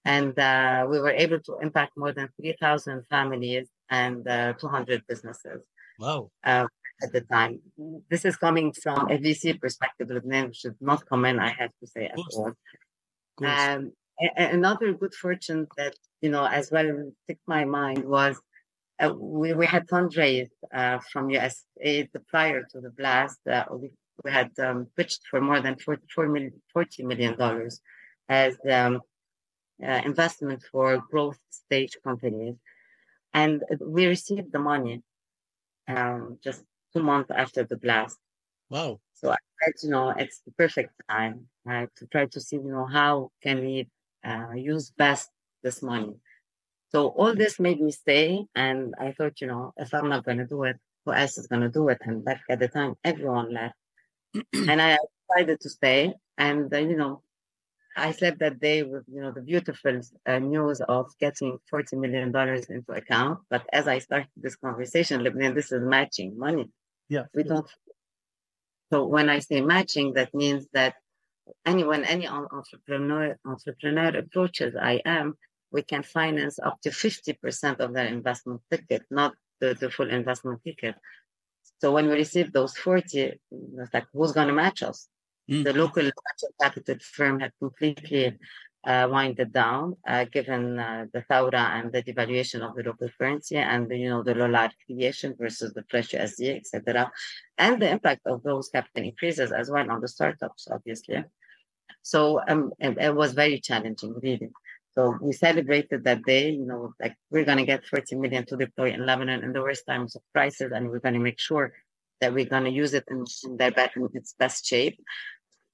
And 0.06 0.38
uh, 0.40 0.88
we 0.90 1.00
were 1.00 1.12
able 1.12 1.40
to 1.42 1.58
impact 1.62 1.98
more 1.98 2.14
than 2.14 2.30
3,000 2.40 3.06
families 3.10 3.68
and 3.90 4.28
uh, 4.28 4.54
200 4.54 5.04
businesses. 5.08 5.64
Wow. 6.00 6.32
Uh, 6.44 6.68
at 7.02 7.14
the 7.14 7.22
time. 7.22 7.62
This 8.10 8.26
is 8.26 8.36
coming 8.36 8.74
from 8.74 9.10
a 9.10 9.18
VC 9.18 9.60
perspective. 9.60 10.10
Lebanon 10.10 10.54
should 10.54 10.76
not 10.82 11.06
comment, 11.06 11.40
I 11.40 11.50
have 11.50 11.72
to 11.82 11.88
say, 11.88 12.06
at 12.06 12.20
all. 12.34 12.52
Um, 13.44 13.94
another 14.36 14.94
good 14.94 15.14
fortune 15.14 15.68
that, 15.78 15.96
you 16.22 16.30
know, 16.30 16.46
as 16.46 16.72
well 16.72 17.12
took 17.28 17.38
my 17.48 17.64
mind 17.66 18.04
was 18.04 18.40
uh, 19.00 19.14
we, 19.14 19.54
we 19.54 19.66
had 19.66 19.88
fundraised 19.88 20.50
uh, 20.74 21.00
from 21.12 21.30
USAID 21.30 22.10
prior 22.28 22.64
to 22.72 22.82
the 22.82 22.90
blast. 22.90 23.40
Uh, 23.50 23.64
we, 23.72 23.92
we 24.24 24.32
had 24.32 24.52
um, 24.60 24.88
pitched 24.96 25.22
for 25.30 25.42
more 25.42 25.62
than 25.62 25.78
44 25.78 26.28
million, 26.30 26.54
$40 26.76 27.06
million 27.06 27.70
as 28.28 28.58
um, 28.70 29.02
uh, 29.84 30.02
investment 30.06 30.64
for 30.72 31.02
growth 31.10 31.40
stage 31.50 31.98
companies 32.04 32.56
and 33.34 33.64
we 33.80 34.08
received 34.08 34.52
the 34.52 34.60
money 34.60 35.02
um, 35.88 36.38
just 36.44 36.64
two 36.94 37.04
months 37.04 37.32
after 37.36 37.64
the 37.64 37.78
blast. 37.78 38.18
Wow! 38.70 39.00
So 39.14 39.32
I 39.32 39.38
tried, 39.62 39.74
you 39.84 39.90
know, 39.90 40.10
it's 40.10 40.42
the 40.46 40.52
perfect 40.52 40.94
time 41.10 41.48
uh, 41.70 41.88
to 41.98 42.06
try 42.08 42.26
to 42.28 42.42
see, 42.42 42.58
you 42.58 42.72
know, 42.72 42.86
how 42.86 43.32
can 43.42 43.62
we 43.62 43.90
uh, 44.24 44.54
use 44.56 44.92
best 44.92 45.30
this 45.64 45.82
money. 45.82 46.14
So 46.92 47.08
all 47.08 47.36
this 47.36 47.60
made 47.60 47.82
me 47.82 47.92
stay, 47.92 48.46
and 48.56 48.94
I 49.00 49.12
thought, 49.12 49.42
you 49.42 49.48
know, 49.48 49.74
if 49.78 49.94
I'm 49.94 50.10
not 50.10 50.26
going 50.26 50.38
to 50.38 50.48
do 50.48 50.64
it, 50.64 50.78
who 51.06 51.14
else 51.14 51.38
is 51.38 51.48
going 51.48 51.62
to 51.62 51.70
do 51.70 51.90
it? 51.90 52.00
And 52.02 52.24
back 52.26 52.42
at 52.50 52.60
the 52.60 52.68
time, 52.68 52.96
everyone 53.04 53.54
left, 53.54 53.76
and 54.54 54.82
I 54.82 54.98
decided 55.28 55.60
to 55.62 55.70
stay. 55.70 56.14
And 56.38 56.74
uh, 56.74 56.78
you 56.78 56.96
know, 56.96 57.22
I 57.98 58.12
slept 58.12 58.40
that 58.40 58.60
day 58.60 58.84
with 58.84 59.04
you 59.08 59.22
know 59.22 59.32
the 59.32 59.42
beautiful 59.42 60.00
uh, 60.26 60.40
news 60.40 60.82
of 60.82 61.08
getting 61.20 61.58
forty 61.70 61.96
million 61.96 62.32
dollars 62.32 62.66
into 62.70 62.92
account. 62.94 63.40
But 63.50 63.66
as 63.74 63.88
I 63.88 64.00
started 64.00 64.30
this 64.38 64.56
conversation, 64.56 65.22
Lebnan, 65.22 65.56
this 65.56 65.72
is 65.72 65.82
matching 65.84 66.38
money. 66.38 66.70
Yeah, 67.10 67.26
we 67.34 67.44
don't. 67.44 67.70
So 68.92 69.06
when 69.06 69.30
I 69.30 69.40
say 69.40 69.62
matching, 69.62 70.14
that 70.14 70.34
means 70.34 70.68
that 70.74 70.96
anyone, 71.66 72.04
any 72.06 72.28
entrepreneur 72.28 73.38
entrepreneur 73.46 74.18
approaches 74.18 74.76
I 74.80 75.02
am, 75.06 75.36
we 75.72 75.82
can 75.84 76.04
finance 76.04 76.60
up 76.60 76.80
to 76.82 76.92
fifty 76.92 77.34
percent 77.34 77.80
of 77.82 77.94
their 77.94 78.08
investment 78.08 78.62
ticket, 78.72 79.04
not 79.12 79.34
the, 79.60 79.74
the 79.74 79.92
full 79.92 80.10
investment 80.10 80.62
ticket. 80.64 80.96
So 81.82 81.94
when 81.94 82.08
we 82.08 82.14
received 82.14 82.54
those 82.54 82.76
forty, 82.78 83.22
it 83.22 83.40
was 83.52 83.90
like 83.94 84.06
who's 84.14 84.32
going 84.32 84.48
to 84.48 84.54
match 84.54 84.84
us? 84.84 85.08
Mm. 85.50 85.64
The 85.64 85.74
local 85.74 86.10
capital 86.62 86.98
firm 87.02 87.40
had 87.40 87.54
completely 87.60 88.38
uh, 88.86 89.08
winded 89.12 89.52
down, 89.52 89.98
uh, 90.08 90.26
given 90.26 90.80
uh, 90.80 91.06
the 91.12 91.22
Thawra 91.30 91.80
and 91.80 91.92
the 91.92 92.02
devaluation 92.02 92.62
of 92.62 92.76
the 92.76 92.84
local 92.84 93.10
currency 93.18 93.58
and 93.58 93.90
you 93.92 94.10
know 94.10 94.24
the 94.24 94.34
dollar 94.34 94.70
creation 94.86 95.36
versus 95.38 95.74
the 95.74 95.84
fresh 95.90 96.10
USD, 96.10 96.58
etc., 96.58 97.12
and 97.58 97.82
the 97.82 97.90
impact 97.90 98.22
of 98.26 98.44
those 98.44 98.70
capital 98.70 99.04
increases 99.04 99.52
as 99.52 99.70
well 99.70 99.90
on 99.92 100.02
the 100.02 100.08
startups, 100.08 100.68
obviously. 100.72 101.24
So 102.02 102.42
um, 102.48 102.72
it, 102.80 102.98
it 102.98 103.16
was 103.16 103.34
very 103.34 103.60
challenging, 103.60 104.16
really. 104.22 104.50
So 104.92 105.18
we 105.22 105.34
celebrated 105.34 106.04
that 106.04 106.24
day, 106.24 106.50
you 106.50 106.66
know, 106.66 106.94
like 107.00 107.16
we're 107.30 107.46
going 107.46 107.60
to 107.60 107.66
get 107.66 107.86
40 107.86 108.16
million 108.16 108.46
to 108.48 108.58
deploy 108.58 108.92
in 108.92 109.06
Lebanon 109.06 109.44
in 109.44 109.54
the 109.54 109.62
worst 109.62 109.86
times 109.88 110.16
of 110.16 110.22
crisis, 110.34 110.72
and 110.74 110.90
we're 110.90 111.00
going 111.00 111.14
to 111.14 111.20
make 111.20 111.40
sure 111.40 111.74
that 112.22 112.34
we're 112.34 112.46
going 112.46 112.66
to 112.66 112.72
use 112.72 112.94
it 112.94 113.06
in, 113.10 113.24
in, 113.46 113.58
their, 113.58 113.72
in 113.96 114.10
its 114.14 114.34
best 114.38 114.66
shape 114.66 115.00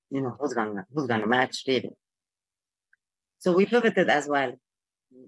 you 0.09 0.21
know, 0.21 0.35
who's 0.39 0.53
gonna 0.53 0.85
who's 0.93 1.07
gonna 1.07 1.27
match 1.27 1.63
really. 1.67 1.91
So 3.39 3.53
we 3.53 3.65
pivoted 3.65 4.09
as 4.09 4.27
well, 4.27 4.53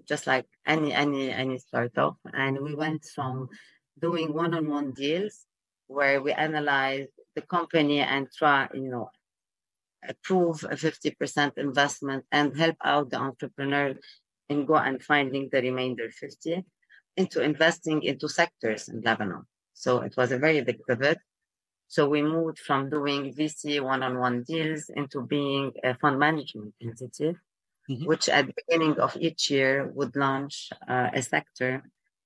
just 0.08 0.26
like 0.26 0.46
any 0.66 0.92
any 0.92 1.30
any 1.30 1.58
startup, 1.58 2.16
and 2.32 2.58
we 2.60 2.74
went 2.74 3.04
from 3.04 3.48
doing 4.00 4.32
one-on-one 4.32 4.92
deals 4.92 5.44
where 5.88 6.22
we 6.22 6.32
analyze 6.32 7.08
the 7.34 7.42
company 7.42 8.00
and 8.00 8.28
try, 8.36 8.68
you 8.72 8.88
know, 8.88 9.10
approve 10.08 10.64
a 10.64 10.76
50% 10.76 11.58
investment 11.58 12.24
and 12.32 12.56
help 12.56 12.76
out 12.84 13.10
the 13.10 13.18
entrepreneur 13.18 13.94
in 14.48 14.64
go 14.64 14.76
and 14.76 15.02
finding 15.02 15.48
the 15.52 15.60
remainder 15.60 16.10
50 16.10 16.64
into 17.16 17.42
investing 17.42 18.02
into 18.02 18.28
sectors 18.28 18.88
in 18.88 19.00
Lebanon. 19.02 19.42
So 19.74 20.00
it 20.00 20.14
was 20.16 20.32
a 20.32 20.38
very 20.38 20.60
big 20.62 20.80
pivot. 20.88 21.18
So 21.88 22.08
we 22.08 22.22
moved 22.22 22.58
from 22.58 22.90
doing 22.90 23.32
VC 23.34 23.80
one-on-one 23.80 24.44
deals 24.44 24.90
into 24.94 25.22
being 25.22 25.72
a 25.82 25.94
fund 25.94 26.18
management 26.18 26.74
entity, 26.82 27.36
mm-hmm. 27.90 28.04
which 28.04 28.28
at 28.28 28.46
the 28.46 28.54
beginning 28.60 29.00
of 29.00 29.16
each 29.18 29.50
year 29.50 29.90
would 29.94 30.14
launch 30.14 30.70
uh, 30.86 31.08
a 31.14 31.22
sector 31.22 31.82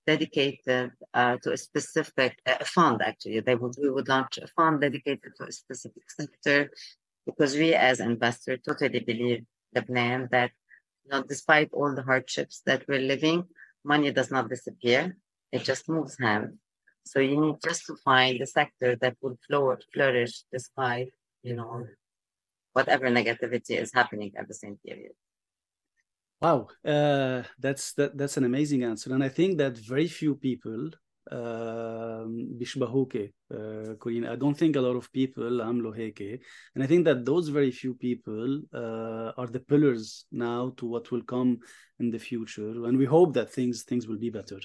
dedicated 0.06 0.90
uh, 1.14 1.36
to 1.42 1.52
a 1.52 1.56
specific 1.56 2.38
uh, 2.44 2.64
fund. 2.64 3.00
Actually, 3.02 3.40
they 3.40 3.54
would 3.54 3.74
we 3.80 3.88
would 3.88 4.08
launch 4.08 4.38
a 4.38 4.48
fund 4.48 4.80
dedicated 4.80 5.32
to 5.36 5.44
a 5.44 5.52
specific 5.52 6.10
sector 6.10 6.70
because 7.26 7.54
we 7.56 7.74
as 7.74 8.00
investors 8.00 8.60
totally 8.66 9.00
believe 9.00 9.44
the 9.72 9.82
plan 9.82 10.28
that 10.32 10.50
you 11.04 11.10
know, 11.10 11.22
despite 11.22 11.70
all 11.72 11.94
the 11.94 12.02
hardships 12.02 12.62
that 12.66 12.86
we're 12.88 13.00
living, 13.00 13.44
money 13.84 14.12
does 14.12 14.30
not 14.30 14.48
disappear. 14.48 15.16
It 15.50 15.64
just 15.64 15.88
moves 15.88 16.16
hands. 16.18 16.58
So 17.04 17.18
you 17.20 17.40
need 17.40 17.56
just 17.64 17.86
to 17.86 17.96
find 18.04 18.40
the 18.40 18.46
sector 18.46 18.96
that 18.96 19.16
will 19.20 19.36
flourish 19.92 20.44
despite, 20.52 21.10
you 21.42 21.56
know, 21.56 21.86
whatever 22.72 23.06
negativity 23.06 23.78
is 23.78 23.92
happening 23.92 24.32
at 24.38 24.48
the 24.48 24.54
same 24.54 24.78
period. 24.86 25.12
Wow, 26.40 26.68
uh, 26.84 27.42
that's 27.58 27.92
that, 27.94 28.18
that's 28.18 28.36
an 28.36 28.44
amazing 28.44 28.82
answer, 28.82 29.14
and 29.14 29.22
I 29.22 29.28
think 29.28 29.58
that 29.58 29.78
very 29.78 30.08
few 30.08 30.34
people 30.34 30.90
بيشبهوك 32.31 33.17
Corinne. 34.00 34.25
I 34.25 34.36
don't 34.36 34.57
think 34.57 34.75
a 34.75 34.81
lot 34.81 34.95
of 34.95 35.12
people 35.12 35.62
عملوا 35.62 35.95
هيك 35.95 36.41
and 36.75 36.83
I 36.83 36.88
think 36.88 37.05
that 37.05 37.25
those 37.25 37.50
very 37.50 37.71
few 37.71 37.93
people 37.93 38.62
uh, 38.74 39.31
are 39.38 39.47
the 39.47 39.59
pillars 39.59 40.25
now 40.31 40.74
to 40.77 40.86
what 40.86 41.12
will 41.12 41.24
come 41.24 41.59
in 42.00 42.12
the 42.12 42.19
future 42.19 42.86
and 42.86 42.97
we 42.97 43.05
hope 43.05 43.33
that 43.33 43.51
things 43.51 43.83
things 43.83 44.07
will 44.07 44.17
be 44.17 44.29
better 44.29 44.59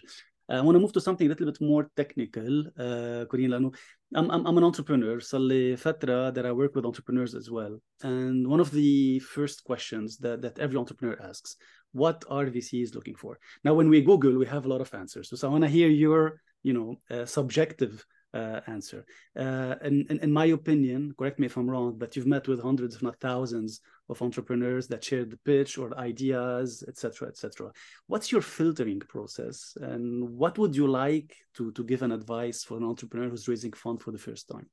I 0.48 0.60
want 0.60 0.74
to 0.76 0.80
move 0.80 0.92
to 0.92 1.00
something 1.00 1.26
a 1.26 1.30
little 1.30 1.46
bit 1.46 1.60
more 1.60 1.90
technical 1.96 2.66
uh, 2.78 3.24
Corinne 3.30 3.50
لأنه 3.50 3.72
I'm, 4.14 4.30
I'm, 4.30 4.46
I'm 4.46 4.58
an 4.58 4.64
entrepreneur 4.64 5.18
صار 5.18 5.40
لي 5.40 5.76
فترة 5.76 6.30
that 6.34 6.46
I 6.46 6.52
work 6.52 6.74
with 6.74 6.84
entrepreneurs 6.84 7.34
as 7.34 7.50
well 7.50 7.80
and 8.02 8.46
one 8.46 8.60
of 8.60 8.70
the 8.70 9.18
first 9.20 9.64
questions 9.64 10.18
that, 10.18 10.42
that 10.42 10.58
every 10.58 10.76
entrepreneur 10.76 11.16
asks 11.22 11.56
what 11.92 12.24
are 12.28 12.46
VCs 12.46 12.94
looking 12.94 13.14
for? 13.14 13.38
Now, 13.64 13.74
when 13.74 13.88
we 13.88 14.00
Google, 14.00 14.36
we 14.38 14.46
have 14.46 14.64
a 14.64 14.68
lot 14.68 14.80
of 14.80 14.92
answers. 14.94 15.28
So, 15.28 15.36
so 15.36 15.48
I 15.48 15.50
want 15.50 15.64
to 15.64 15.70
hear 15.70 15.88
your 15.88 16.40
you 16.63 16.73
know 16.73 17.25
subjective 17.25 18.05
uh, 18.33 18.61
answer. 18.67 19.05
Uh, 19.35 19.75
in, 19.83 20.05
in, 20.09 20.19
in, 20.19 20.31
my 20.31 20.45
opinion, 20.45 21.13
correct 21.17 21.39
me 21.39 21.45
if 21.45 21.57
I'm 21.57 21.69
wrong, 21.69 21.95
but 21.97 22.15
you've 22.15 22.27
met 22.27 22.47
with 22.47 22.61
hundreds, 22.61 22.95
if 22.95 23.01
not 23.01 23.19
thousands, 23.19 23.81
of 24.09 24.21
entrepreneurs 24.21 24.87
that 24.87 25.03
shared 25.03 25.31
the 25.31 25.37
pitch 25.37 25.77
or 25.77 25.97
ideas, 25.97 26.83
etc., 26.87 27.27
etc. 27.27 27.71
What's 28.07 28.31
your 28.31 28.41
filtering 28.41 28.99
process, 28.99 29.77
and 29.81 30.29
what 30.37 30.57
would 30.57 30.75
you 30.75 30.87
like 30.87 31.35
to 31.55 31.71
to 31.71 31.83
give 31.83 32.01
an 32.03 32.11
advice 32.11 32.63
for 32.63 32.77
an 32.77 32.83
entrepreneur 32.83 33.29
who's 33.29 33.47
raising 33.47 33.73
fund 33.73 34.01
for 34.01 34.11
the 34.11 34.17
first 34.17 34.47
time? 34.47 34.67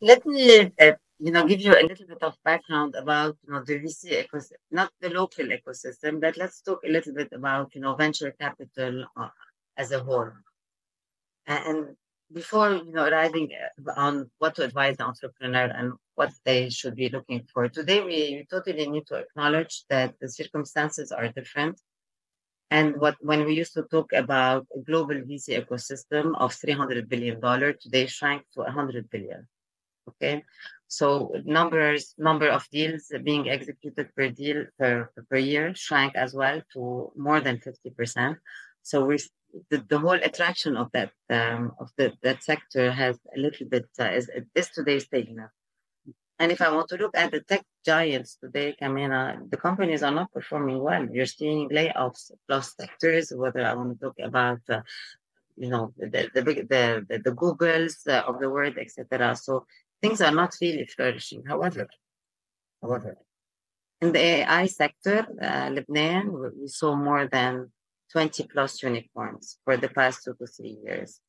Let 0.00 0.26
me, 0.26 0.72
uh, 0.80 0.92
you 1.18 1.30
know, 1.32 1.46
give 1.46 1.60
you 1.60 1.72
a 1.72 1.86
little 1.86 2.06
bit 2.06 2.22
of 2.22 2.34
background 2.44 2.94
about 2.96 3.36
you 3.46 3.52
know 3.52 3.62
the 3.64 3.78
VC 3.80 4.24
ecosystem, 4.24 4.62
not 4.70 4.90
the 5.00 5.10
local 5.10 5.46
ecosystem, 5.46 6.20
but 6.20 6.36
let's 6.36 6.60
talk 6.60 6.80
a 6.84 6.90
little 6.90 7.14
bit 7.14 7.32
about 7.32 7.74
you 7.74 7.80
know 7.80 7.94
venture 7.94 8.32
capital 8.32 9.06
uh, 9.16 9.28
as 9.76 9.92
a 9.92 10.00
whole. 10.00 10.30
And 11.46 11.96
before 12.32 12.72
you 12.72 12.92
know 12.92 13.04
arriving 13.04 13.50
uh, 13.54 13.92
on 13.96 14.30
what 14.38 14.56
to 14.56 14.64
advise 14.64 14.96
the 14.96 15.04
entrepreneur 15.04 15.66
and 15.66 15.92
what 16.16 16.32
they 16.44 16.70
should 16.70 16.96
be 16.96 17.08
looking 17.08 17.46
for, 17.52 17.68
today 17.68 18.02
we 18.02 18.46
totally 18.50 18.88
need 18.88 19.06
to 19.06 19.16
acknowledge 19.16 19.84
that 19.88 20.14
the 20.20 20.28
circumstances 20.28 21.12
are 21.12 21.28
different. 21.28 21.80
And 22.70 22.96
what 23.00 23.16
when 23.20 23.44
we 23.44 23.54
used 23.54 23.74
to 23.74 23.84
talk 23.84 24.12
about 24.12 24.66
a 24.76 24.80
global 24.80 25.14
VC 25.14 25.54
ecosystem 25.62 26.34
of 26.36 26.52
$300 26.52 27.08
billion, 27.08 27.40
today 27.80 28.06
shrank 28.06 28.42
to 28.54 28.60
100 28.60 29.08
billion. 29.08 29.46
Okay, 30.08 30.44
so 30.88 31.32
numbers 31.44 32.14
number 32.18 32.48
of 32.48 32.66
deals 32.70 33.12
being 33.24 33.48
executed 33.50 34.08
per 34.14 34.30
deal 34.30 34.66
per 34.78 35.10
per 35.28 35.36
year 35.36 35.74
shrank 35.74 36.14
as 36.14 36.32
well 36.34 36.60
to 36.72 37.12
more 37.16 37.40
than 37.40 37.58
50%. 37.58 38.36
So 38.82 39.04
we 39.04 39.18
the, 39.70 39.84
the 39.88 39.98
whole 39.98 40.20
attraction 40.28 40.76
of 40.76 40.90
that 40.92 41.10
um, 41.30 41.72
of 41.80 41.90
the, 41.96 42.12
that 42.22 42.42
sector 42.42 42.90
has 42.92 43.18
a 43.36 43.38
little 43.38 43.66
bit 43.68 43.86
uh, 43.98 44.10
is, 44.10 44.30
is 44.54 44.68
today 44.70 44.98
stagnant. 44.98 45.50
And 46.38 46.52
if 46.52 46.60
I 46.60 46.70
want 46.70 46.88
to 46.88 46.96
look 46.96 47.16
at 47.16 47.32
the 47.32 47.40
tech 47.40 47.64
giants 47.84 48.36
today, 48.36 48.76
uh, 48.82 49.32
the 49.48 49.56
companies 49.56 50.02
are 50.02 50.10
not 50.10 50.32
performing 50.32 50.80
well. 50.80 51.06
You're 51.10 51.24
seeing 51.24 51.70
layoffs 51.70 52.30
across 52.30 52.74
sectors, 52.76 53.32
whether 53.34 53.64
I 53.64 53.72
want 53.74 53.98
to 53.98 54.06
talk 54.06 54.16
about, 54.22 54.60
uh, 54.68 54.82
you 55.56 55.70
know, 55.70 55.94
the 55.96 56.28
the, 56.34 56.42
the, 56.42 57.06
the, 57.08 57.18
the 57.24 57.32
Googles 57.32 58.06
uh, 58.06 58.22
of 58.26 58.38
the 58.40 58.50
world, 58.50 58.76
etc. 58.76 59.34
So 59.36 59.66
things 60.02 60.20
are 60.20 60.32
not 60.32 60.54
really 60.60 60.84
flourishing. 60.84 61.42
However, 61.48 61.88
however, 62.82 63.16
in 64.02 64.12
the 64.12 64.18
AI 64.18 64.66
sector, 64.66 65.26
uh, 65.40 65.70
Lebnan, 65.70 66.52
we 66.60 66.68
saw 66.68 66.94
more 66.94 67.26
than 67.26 67.70
20 68.12 68.44
plus 68.52 68.82
unicorns 68.82 69.58
for 69.64 69.76
the 69.76 69.88
past 69.88 70.24
two 70.24 70.34
to 70.34 70.46
three 70.46 70.78
years. 70.84 71.20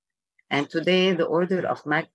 And 0.50 0.70
today, 0.70 1.14
the 1.14 1.26
order 1.26 1.66
of 1.68 1.86
mag- 1.86 2.10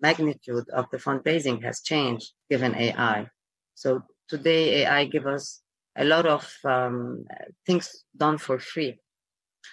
magnitude 0.00 0.68
of 0.70 0.86
the 0.90 0.98
fundraising 0.98 1.62
has 1.64 1.82
changed 1.82 2.32
given 2.50 2.74
AI. 2.74 3.28
So 3.74 4.02
today, 4.28 4.82
AI 4.84 5.06
gives 5.06 5.26
us 5.26 5.62
a 5.96 6.04
lot 6.04 6.26
of 6.26 6.52
um, 6.64 7.24
things 7.66 8.04
done 8.16 8.38
for 8.38 8.58
free. 8.58 9.00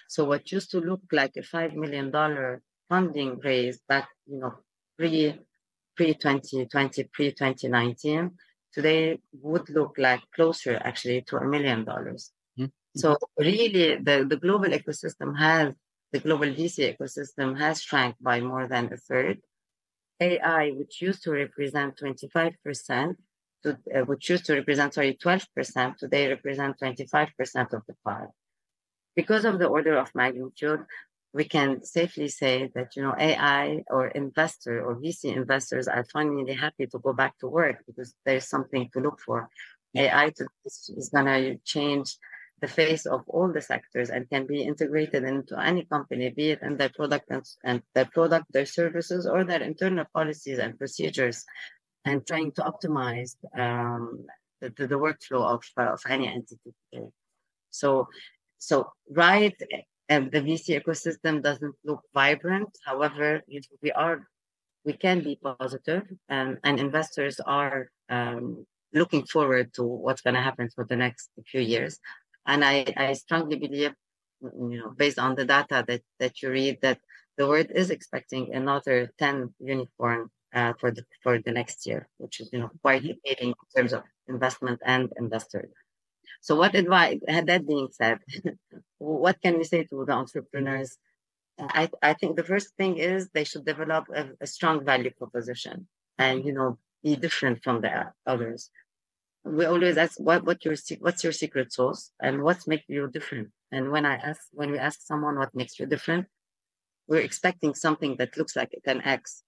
So 0.08 0.24
what 0.24 0.52
used 0.52 0.70
to 0.72 0.80
look 0.80 1.02
like 1.12 1.36
a 1.36 1.42
five 1.42 1.74
million 1.74 2.10
dollar 2.10 2.62
funding 2.88 3.38
raise 3.40 3.80
back, 3.88 4.08
you 4.26 4.38
know, 4.38 4.54
pre 4.98 5.40
pre 5.96 6.14
2020, 6.14 7.04
pre 7.12 7.32
2019, 7.32 8.36
today 8.72 9.20
would 9.32 9.68
look 9.70 9.94
like 9.98 10.22
closer 10.34 10.76
actually 10.84 11.22
to 11.22 11.36
a 11.38 11.44
million 11.44 11.84
dollars. 11.84 12.32
So 12.94 13.16
really, 13.38 13.96
the, 13.96 14.26
the 14.28 14.36
global 14.36 14.68
ecosystem 14.68 15.36
has, 15.38 15.72
the 16.12 16.20
global 16.20 16.46
VC 16.46 16.96
ecosystem 16.96 17.58
has 17.58 17.82
shrank 17.82 18.16
by 18.20 18.40
more 18.40 18.66
than 18.68 18.92
a 18.92 18.96
third. 18.96 19.40
AI, 20.20 20.70
which 20.70 21.00
used 21.00 21.22
to 21.24 21.32
represent 21.32 21.98
25%, 21.98 23.16
to, 23.64 23.78
uh, 23.94 24.00
which 24.00 24.28
used 24.28 24.44
to 24.46 24.54
represent, 24.54 24.94
sorry, 24.94 25.18
12%, 25.22 25.96
today 25.96 26.28
represent 26.28 26.78
25% 26.80 27.72
of 27.72 27.82
the 27.86 27.94
pie. 28.04 28.26
Because 29.16 29.44
of 29.44 29.58
the 29.58 29.66
order 29.66 29.96
of 29.96 30.14
magnitude, 30.14 30.84
we 31.34 31.44
can 31.44 31.82
safely 31.82 32.28
say 32.28 32.70
that, 32.74 32.94
you 32.94 33.02
know, 33.02 33.14
AI 33.18 33.82
or 33.88 34.08
investor 34.08 34.84
or 34.84 34.96
VC 34.96 35.34
investors 35.34 35.88
are 35.88 36.04
finally 36.12 36.52
happy 36.52 36.86
to 36.86 36.98
go 36.98 37.12
back 37.14 37.38
to 37.38 37.46
work 37.46 37.76
because 37.86 38.14
there's 38.26 38.48
something 38.48 38.90
to 38.92 39.00
look 39.00 39.18
for. 39.18 39.48
AI 39.94 40.30
to, 40.36 40.46
is 40.64 41.10
going 41.12 41.26
to 41.26 41.56
change 41.64 42.16
the 42.62 42.68
face 42.68 43.06
of 43.06 43.22
all 43.26 43.52
the 43.52 43.60
sectors 43.60 44.08
and 44.08 44.30
can 44.30 44.46
be 44.46 44.62
integrated 44.62 45.24
into 45.24 45.58
any 45.58 45.84
company, 45.84 46.30
be 46.30 46.52
it 46.52 46.62
in 46.62 46.76
their 46.76 46.90
product 46.90 47.26
and, 47.28 47.44
and 47.64 47.82
their 47.94 48.06
product, 48.06 48.46
their 48.52 48.64
services, 48.64 49.26
or 49.26 49.44
their 49.44 49.62
internal 49.62 50.06
policies 50.14 50.60
and 50.60 50.78
procedures, 50.78 51.44
and 52.04 52.24
trying 52.24 52.52
to 52.52 52.62
optimize 52.62 53.34
um, 53.58 54.24
the, 54.60 54.72
the, 54.76 54.86
the, 54.86 54.94
workflow 54.94 55.42
of, 55.54 55.62
of 55.76 56.00
any 56.08 56.28
entity. 56.28 56.72
So, 57.70 58.08
so 58.58 58.92
right, 59.10 59.56
and 60.08 60.30
the 60.30 60.40
VC 60.40 60.80
ecosystem 60.80 61.42
doesn't 61.42 61.74
look 61.84 62.02
vibrant. 62.14 62.70
However, 62.84 63.42
we 63.82 63.90
are, 63.90 64.28
we 64.84 64.92
can 64.92 65.24
be 65.24 65.36
positive, 65.42 66.04
and, 66.28 66.58
and 66.62 66.78
investors 66.78 67.40
are 67.40 67.90
um, 68.08 68.64
looking 68.94 69.24
forward 69.24 69.74
to 69.74 69.82
what's 69.82 70.20
going 70.20 70.34
to 70.34 70.40
happen 70.40 70.68
for 70.74 70.84
the 70.84 70.96
next 70.96 71.30
few 71.46 71.60
years. 71.60 71.98
And 72.46 72.64
I, 72.64 72.86
I 72.96 73.12
strongly 73.12 73.56
believe, 73.56 73.92
mm, 74.42 74.72
you 74.72 74.78
know, 74.80 74.90
based 74.90 75.18
on 75.18 75.34
the 75.34 75.44
data 75.44 75.84
that, 75.86 76.02
that 76.18 76.42
you 76.42 76.50
read, 76.50 76.78
that 76.82 76.98
the 77.36 77.46
world 77.46 77.68
is 77.74 77.90
expecting 77.90 78.54
another 78.54 79.12
10 79.18 79.54
unicorn 79.58 80.30
uh, 80.54 80.72
for 80.78 80.90
the 80.90 81.04
for 81.22 81.38
the 81.38 81.52
next 81.52 81.86
year, 81.86 82.08
which 82.18 82.40
is 82.40 82.50
you 82.52 82.58
know 82.60 82.70
quite 82.82 83.02
mm-hmm. 83.02 83.12
exciting 83.24 83.48
in 83.48 83.68
terms 83.74 83.92
of 83.92 84.02
investment 84.28 84.80
and 84.84 85.10
investors. 85.16 85.70
So, 86.40 86.56
what 86.56 86.74
advice? 86.74 87.20
That 87.26 87.66
being 87.66 87.88
said, 87.90 88.18
what 88.98 89.40
can 89.40 89.58
we 89.58 89.64
say 89.64 89.84
to 89.84 90.04
the 90.04 90.12
entrepreneurs? 90.12 90.98
Uh, 91.58 91.68
I 91.70 91.90
I 92.02 92.12
think 92.14 92.36
the 92.36 92.44
first 92.44 92.76
thing 92.76 92.98
is 92.98 93.30
they 93.30 93.44
should 93.44 93.64
develop 93.64 94.06
a, 94.14 94.30
a 94.40 94.46
strong 94.46 94.84
value 94.84 95.10
proposition 95.10 95.88
and 96.18 96.44
you 96.44 96.52
know 96.52 96.78
be 97.02 97.16
different 97.16 97.62
from 97.64 97.80
the 97.80 98.12
others 98.26 98.70
we 99.44 99.64
always 99.64 99.96
ask 99.96 100.18
what 100.20 100.44
what 100.44 100.64
your 100.64 100.74
what's 101.00 101.24
your 101.24 101.32
secret 101.32 101.72
sauce 101.72 102.12
and 102.20 102.42
what 102.42 102.66
makes 102.66 102.84
you 102.88 103.08
different. 103.08 103.50
And 103.70 103.90
when 103.90 104.04
I 104.06 104.16
ask 104.16 104.40
when 104.52 104.70
we 104.70 104.78
ask 104.78 105.00
someone 105.02 105.38
what 105.38 105.54
makes 105.54 105.78
you 105.78 105.86
different, 105.86 106.26
we're 107.08 107.20
expecting 107.20 107.74
something 107.74 108.16
that 108.18 108.36
looks 108.36 108.54
like 108.56 108.72
a 108.76 108.80
10x. 108.88 109.42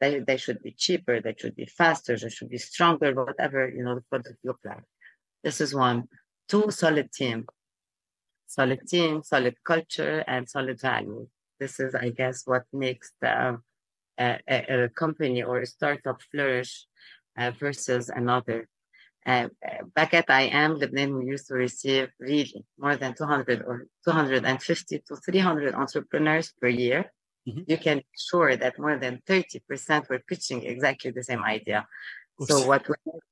They 0.00 0.20
they 0.20 0.36
should 0.36 0.62
be 0.62 0.72
cheaper, 0.72 1.20
they 1.20 1.34
should 1.38 1.56
be 1.56 1.66
faster, 1.66 2.16
they 2.16 2.28
should 2.30 2.48
be 2.48 2.58
stronger, 2.58 3.12
whatever 3.14 3.68
you 3.68 3.82
know 3.82 3.96
the 3.96 4.04
product 4.10 4.38
look 4.44 4.58
like. 4.64 4.84
This 5.42 5.60
is 5.60 5.74
one. 5.74 6.08
two 6.48 6.70
solid 6.70 7.12
team, 7.12 7.46
solid 8.46 8.80
team, 8.86 9.22
solid 9.22 9.56
culture, 9.64 10.24
and 10.26 10.48
solid 10.48 10.80
value. 10.80 11.28
This 11.60 11.78
is, 11.78 11.94
I 11.94 12.08
guess, 12.10 12.42
what 12.44 12.64
makes 12.72 13.12
the, 13.20 13.60
uh, 14.18 14.38
a, 14.48 14.84
a, 14.84 14.88
company 14.88 15.42
or 15.42 15.60
a 15.60 15.66
startup 15.66 16.20
flourish 16.30 16.86
uh, 17.38 17.52
versus 17.52 18.08
another. 18.08 18.68
Uh, 19.26 19.48
back 19.94 20.14
at 20.14 20.30
IM, 20.30 20.80
Lebnan, 20.80 21.18
we 21.18 21.26
used 21.26 21.46
to 21.48 21.54
receive 21.54 22.08
really 22.18 22.64
more 22.78 22.96
than 22.96 23.14
200 23.14 23.62
or 23.66 23.86
250 24.04 25.02
to 25.06 25.16
300 25.16 25.74
entrepreneurs 25.74 26.52
per 26.60 26.68
year. 26.68 27.12
Mm-hmm. 27.46 27.62
You 27.66 27.78
can 27.78 27.98
be 27.98 28.06
sure 28.16 28.56
that 28.56 28.78
more 28.78 28.98
than 28.98 29.20
30% 29.26 30.08
were 30.08 30.22
pitching 30.26 30.64
exactly 30.64 31.10
the 31.10 31.22
same 31.22 31.44
idea. 31.44 31.86
So 32.40 32.66
what 32.66 32.86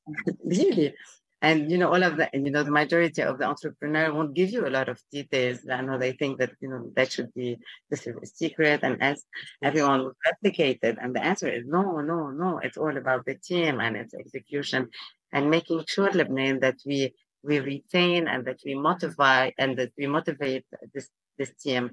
really, 0.45 0.95
and 1.40 1.71
you 1.71 1.78
know, 1.78 1.88
all 1.88 2.02
of 2.02 2.16
the, 2.16 2.28
you 2.33 2.50
know, 2.50 2.62
the 2.62 2.71
majority 2.71 3.23
of 3.23 3.38
the 3.38 3.45
entrepreneur 3.45 4.12
won't 4.12 4.35
give 4.35 4.50
you 4.50 4.66
a 4.66 4.71
lot 4.71 4.88
of 4.88 5.00
details. 5.12 5.61
I 5.71 5.80
know 5.83 5.97
they 5.97 6.12
think 6.12 6.38
that 6.38 6.52
you 6.61 6.68
know 6.68 6.90
that 6.97 7.12
should 7.12 7.33
be 7.33 7.59
this 7.90 8.07
is 8.07 8.16
a 8.16 8.26
secret, 8.26 8.80
and 8.83 9.00
as 9.02 9.25
everyone 9.62 10.00
will 10.00 10.16
replicate 10.26 10.80
it, 10.83 10.99
and 11.00 11.14
the 11.14 11.25
answer 11.25 11.49
is 11.49 11.64
no, 11.66 12.00
no, 12.00 12.30
no. 12.30 12.59
It's 12.59 12.76
all 12.76 12.97
about 12.97 13.25
the 13.25 13.37
team 13.37 13.80
and 13.80 13.97
its 13.97 14.14
execution, 14.14 14.90
and 15.32 15.50
making 15.50 15.85
sure, 15.87 16.11
Lebnan, 16.11 16.61
that 16.61 16.76
we 16.87 17.14
we 17.42 17.61
retain 17.61 18.26
and 18.28 18.44
that 18.47 18.61
we 18.64 18.75
motivate 18.75 19.54
and 19.58 19.78
that 19.78 19.92
we 19.97 20.06
motivate 20.06 20.64
this 20.94 21.08
this 21.38 21.52
team. 21.62 21.90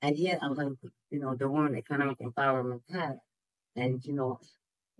And 0.00 0.16
here 0.16 0.38
I'm 0.40 0.54
going 0.54 0.76
to, 0.82 0.90
you 1.10 1.18
know, 1.20 1.34
the 1.34 1.48
woman 1.48 1.76
economic 1.76 2.18
empowerment 2.18 2.82
hat, 2.90 3.18
and 3.74 4.04
you 4.04 4.14
know, 4.14 4.38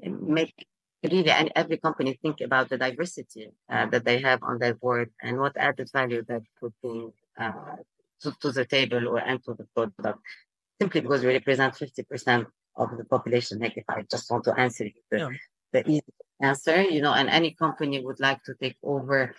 make 0.00 0.54
really 1.02 1.30
and 1.30 1.52
every 1.54 1.76
company 1.76 2.18
think 2.20 2.40
about 2.40 2.68
the 2.68 2.78
diversity 2.78 3.50
uh, 3.70 3.86
that 3.86 4.04
they 4.04 4.20
have 4.20 4.42
on 4.42 4.58
their 4.58 4.74
board 4.74 5.10
and 5.22 5.38
what 5.38 5.56
added 5.56 5.88
value 5.92 6.24
that 6.26 6.42
could 6.60 6.72
bring 6.82 7.12
uh, 7.38 7.52
to, 8.20 8.34
to, 8.40 8.50
the 8.50 8.64
table 8.64 9.06
or 9.08 9.18
and 9.18 9.42
to 9.44 9.54
the 9.54 9.66
product 9.74 10.20
simply 10.80 11.00
because 11.00 11.22
we 11.22 11.32
represent 11.32 11.74
50% 11.74 12.46
of 12.76 12.96
the 12.96 13.04
population 13.04 13.58
like 13.60 13.76
if 13.76 13.84
i 13.88 14.02
just 14.10 14.30
want 14.30 14.44
to 14.44 14.58
answer 14.58 14.88
the, 15.10 15.18
yeah. 15.18 15.28
the 15.72 15.88
easy 15.88 16.12
answer 16.40 16.82
you 16.82 17.02
know 17.02 17.12
and 17.12 17.28
any 17.28 17.52
company 17.52 18.04
would 18.04 18.20
like 18.20 18.42
to 18.44 18.54
take 18.54 18.76
over 18.82 19.34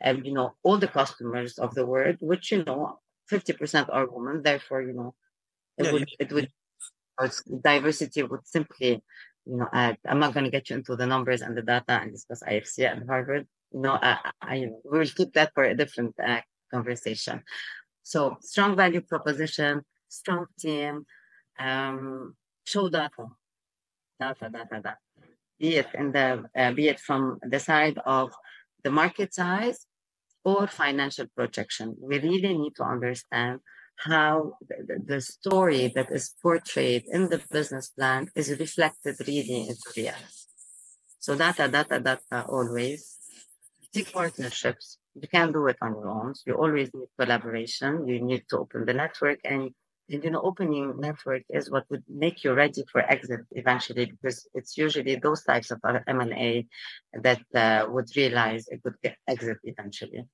and 0.00 0.18
um, 0.18 0.24
you 0.24 0.32
know 0.32 0.54
all 0.62 0.78
the 0.78 0.88
customers 0.88 1.58
of 1.58 1.74
the 1.74 1.86
world 1.86 2.16
which 2.20 2.52
you 2.52 2.64
know 2.64 2.98
50% 3.30 3.88
are 3.90 4.06
women 4.06 4.42
therefore 4.42 4.82
you 4.82 4.92
know 4.92 5.14
it 5.78 5.86
yeah, 5.86 5.92
would 5.92 6.08
yeah. 6.08 6.26
it 6.26 6.32
would 6.32 6.50
diversity 7.62 8.22
would 8.22 8.46
simply 8.46 9.02
you 9.46 9.56
know, 9.56 9.68
add. 9.72 9.98
I, 10.06 10.10
am 10.10 10.18
not 10.18 10.34
going 10.34 10.44
to 10.44 10.50
get 10.50 10.70
you 10.70 10.76
into 10.76 10.96
the 10.96 11.06
numbers 11.06 11.42
and 11.42 11.56
the 11.56 11.62
data 11.62 12.00
and 12.00 12.12
discuss 12.12 12.42
IFC 12.42 12.90
and 12.90 13.08
Harvard. 13.08 13.46
You 13.72 13.80
know, 13.80 13.98
I, 14.00 14.18
I 14.40 14.68
we'll 14.84 15.06
keep 15.06 15.32
that 15.34 15.52
for 15.54 15.64
a 15.64 15.76
different 15.76 16.14
uh, 16.24 16.40
conversation. 16.72 17.42
So 18.02 18.36
strong 18.40 18.76
value 18.76 19.00
proposition, 19.00 19.82
strong 20.08 20.46
team, 20.58 21.06
um, 21.58 22.36
show 22.64 22.88
data, 22.88 23.26
data, 24.20 24.50
data, 24.50 24.80
data. 24.82 24.96
Be 25.58 25.76
it 25.76 25.88
in 25.94 26.12
the, 26.12 26.44
uh, 26.56 26.72
be 26.72 26.88
it 26.88 27.00
from 27.00 27.38
the 27.42 27.60
side 27.60 27.98
of 28.04 28.32
the 28.82 28.90
market 28.90 29.34
size 29.34 29.86
or 30.44 30.66
financial 30.66 31.26
projection. 31.34 31.96
We 32.00 32.18
really 32.18 32.56
need 32.56 32.74
to 32.76 32.84
understand 32.84 33.60
how 33.96 34.54
the, 34.68 35.00
the, 35.04 35.20
story 35.20 35.92
that 35.94 36.10
is 36.10 36.34
portrayed 36.42 37.04
in 37.06 37.28
the 37.28 37.40
business 37.50 37.88
plan 37.90 38.28
is 38.34 38.50
reflected 38.50 39.16
really 39.26 39.68
into 39.68 39.92
reality. 39.96 40.44
So 41.20 41.36
data, 41.36 41.68
data, 41.68 42.00
data 42.00 42.44
always. 42.48 43.16
Take 43.92 44.12
partnerships. 44.12 44.98
You 45.14 45.28
can't 45.28 45.52
do 45.52 45.68
it 45.68 45.76
on 45.80 45.92
your 45.92 46.08
own. 46.08 46.34
You 46.44 46.54
always 46.54 46.92
need 46.92 47.08
collaboration. 47.18 48.06
You 48.08 48.20
need 48.20 48.42
to 48.50 48.58
open 48.58 48.84
the 48.84 48.94
network 48.94 49.38
and, 49.44 49.70
and 50.10 50.22
you 50.22 50.30
know, 50.30 50.42
opening 50.42 51.00
network 51.00 51.42
is 51.48 51.70
what 51.70 51.84
would 51.88 52.04
make 52.08 52.44
you 52.44 52.52
ready 52.52 52.84
for 52.92 53.00
exit 53.00 53.40
eventually, 53.52 54.06
because 54.06 54.46
it's 54.52 54.76
usually 54.76 55.16
those 55.16 55.42
types 55.44 55.70
of 55.70 55.80
M&A 56.06 56.66
that 57.22 57.42
uh, 57.54 57.86
would 57.88 58.14
realize 58.14 58.68
a 58.68 58.76
good 58.76 58.94
exit 59.26 59.58
eventually. 59.64 60.24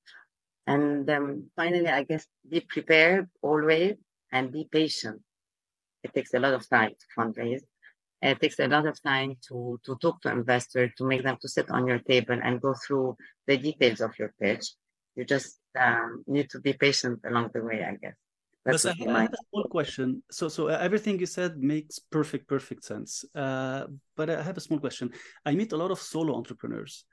And 0.67 1.09
um, 1.09 1.49
finally, 1.55 1.87
I 1.87 2.03
guess 2.03 2.27
be 2.47 2.59
prepared 2.59 3.29
always 3.41 3.95
and 4.31 4.51
be 4.51 4.67
patient. 4.69 5.21
It 6.03 6.13
takes 6.13 6.33
a 6.33 6.39
lot 6.39 6.53
of 6.53 6.67
time 6.69 6.91
to 6.91 7.05
fundraise. 7.17 7.61
It 8.21 8.39
takes 8.39 8.59
a 8.59 8.67
lot 8.67 8.85
of 8.85 9.01
time 9.01 9.37
to, 9.47 9.79
to 9.85 9.95
talk 9.95 10.21
to 10.21 10.31
investors, 10.31 10.91
to 10.97 11.05
make 11.05 11.23
them 11.23 11.37
to 11.41 11.47
sit 11.47 11.71
on 11.71 11.87
your 11.87 11.99
table 11.99 12.37
and 12.43 12.61
go 12.61 12.75
through 12.85 13.15
the 13.47 13.57
details 13.57 14.01
of 14.01 14.17
your 14.19 14.33
pitch. 14.39 14.73
You 15.15 15.25
just 15.25 15.57
um, 15.79 16.23
need 16.27 16.49
to 16.51 16.59
be 16.59 16.73
patient 16.73 17.21
along 17.25 17.51
the 17.53 17.63
way, 17.63 17.83
I 17.83 17.95
guess. 17.95 18.15
That's 18.65 18.83
but 18.83 18.95
I, 19.07 19.21
have 19.21 19.33
a 19.33 19.37
small 19.49 19.63
question. 19.65 20.21
So, 20.29 20.47
so 20.47 20.69
uh, 20.69 20.77
everything 20.79 21.19
you 21.19 21.25
said 21.25 21.57
makes 21.57 21.97
perfect, 21.97 22.47
perfect 22.47 22.83
sense. 22.83 23.25
Uh, 23.33 23.85
but 24.15 24.29
I 24.29 24.41
have 24.41 24.57
a 24.57 24.61
small 24.61 24.79
question. 24.79 25.11
I 25.45 25.55
meet 25.55 25.71
a 25.71 25.77
lot 25.77 25.89
of 25.89 25.99
solo 25.99 26.35
entrepreneurs, 26.35 27.05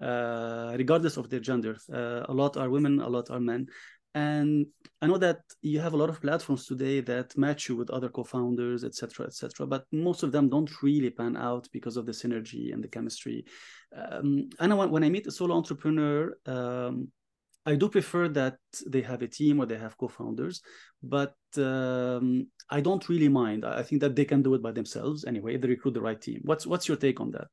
uh, 0.00 0.74
regardless 0.76 1.16
of 1.16 1.30
their 1.30 1.40
gender. 1.40 1.78
Uh, 1.90 2.24
a 2.28 2.34
lot 2.34 2.58
are 2.58 2.68
women, 2.68 3.00
a 3.00 3.08
lot 3.08 3.30
are 3.30 3.40
men. 3.40 3.68
And 4.14 4.66
I 5.00 5.06
know 5.06 5.18
that 5.18 5.38
you 5.62 5.78
have 5.80 5.94
a 5.94 5.96
lot 5.96 6.10
of 6.10 6.20
platforms 6.20 6.66
today 6.66 7.00
that 7.02 7.36
match 7.38 7.68
you 7.68 7.76
with 7.76 7.90
other 7.90 8.08
co-founders, 8.08 8.82
etc., 8.82 9.26
etc. 9.26 9.66
but 9.66 9.84
most 9.92 10.24
of 10.24 10.32
them 10.32 10.48
don't 10.48 10.82
really 10.82 11.10
pan 11.10 11.36
out 11.36 11.68
because 11.72 11.96
of 11.96 12.06
the 12.06 12.12
synergy 12.12 12.74
and 12.74 12.82
the 12.82 12.88
chemistry. 12.88 13.44
Um, 13.96 14.50
I 14.58 14.66
know 14.66 14.76
when, 14.76 14.90
when, 14.90 15.04
I 15.04 15.10
meet 15.10 15.28
a 15.28 15.30
solo 15.30 15.54
entrepreneur, 15.54 16.36
um, 16.46 17.08
I 17.66 17.74
do 17.74 17.88
prefer 17.88 18.28
that 18.28 18.58
they 18.86 19.02
have 19.02 19.22
a 19.22 19.28
team 19.28 19.60
or 19.60 19.66
they 19.66 19.76
have 19.76 19.96
co-founders, 19.98 20.62
but 21.02 21.34
um, 21.58 22.46
I 22.70 22.80
don't 22.80 23.06
really 23.08 23.28
mind. 23.28 23.64
I 23.64 23.82
think 23.82 24.00
that 24.00 24.16
they 24.16 24.24
can 24.24 24.42
do 24.42 24.54
it 24.54 24.62
by 24.62 24.72
themselves 24.72 25.24
anyway. 25.24 25.56
They 25.58 25.68
recruit 25.68 25.94
the 25.94 26.00
right 26.00 26.20
team. 26.20 26.40
What's 26.44 26.66
what's 26.66 26.88
your 26.88 26.96
take 26.96 27.20
on 27.20 27.32
that? 27.32 27.48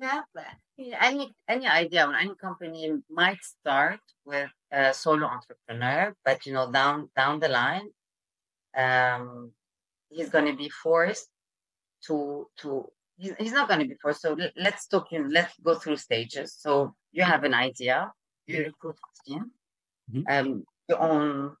Yeah, 0.00 0.22
any 1.00 1.34
any 1.48 1.66
idea 1.66 2.06
when 2.06 2.16
any 2.16 2.34
company 2.34 2.92
might 3.10 3.42
start 3.42 4.00
with 4.24 4.50
a 4.70 4.94
solo 4.94 5.26
entrepreneur, 5.26 6.14
but 6.24 6.46
you 6.46 6.52
know 6.52 6.70
down 6.70 7.10
down 7.16 7.40
the 7.40 7.48
line, 7.48 7.88
um, 8.76 9.52
he's 10.08 10.30
going 10.30 10.46
to 10.46 10.56
be 10.56 10.68
forced 10.68 11.28
to 12.06 12.46
to 12.58 12.86
he's, 13.16 13.52
not 13.52 13.68
going 13.68 13.80
to 13.80 13.86
be 13.86 13.96
forced. 14.00 14.22
So 14.22 14.36
let's 14.56 14.86
talk. 14.86 15.08
Let's 15.10 15.54
go 15.60 15.74
through 15.74 15.96
stages. 15.96 16.54
So 16.58 16.94
you 17.18 17.24
have 17.24 17.42
an 17.42 17.54
idea, 17.68 18.12
you 18.46 18.58
recruit 18.70 18.96
a 19.08 19.10
team, 19.24 19.50
mm-hmm. 20.10 20.22
um, 20.34 20.64
you 20.88 20.96
own 20.96 21.56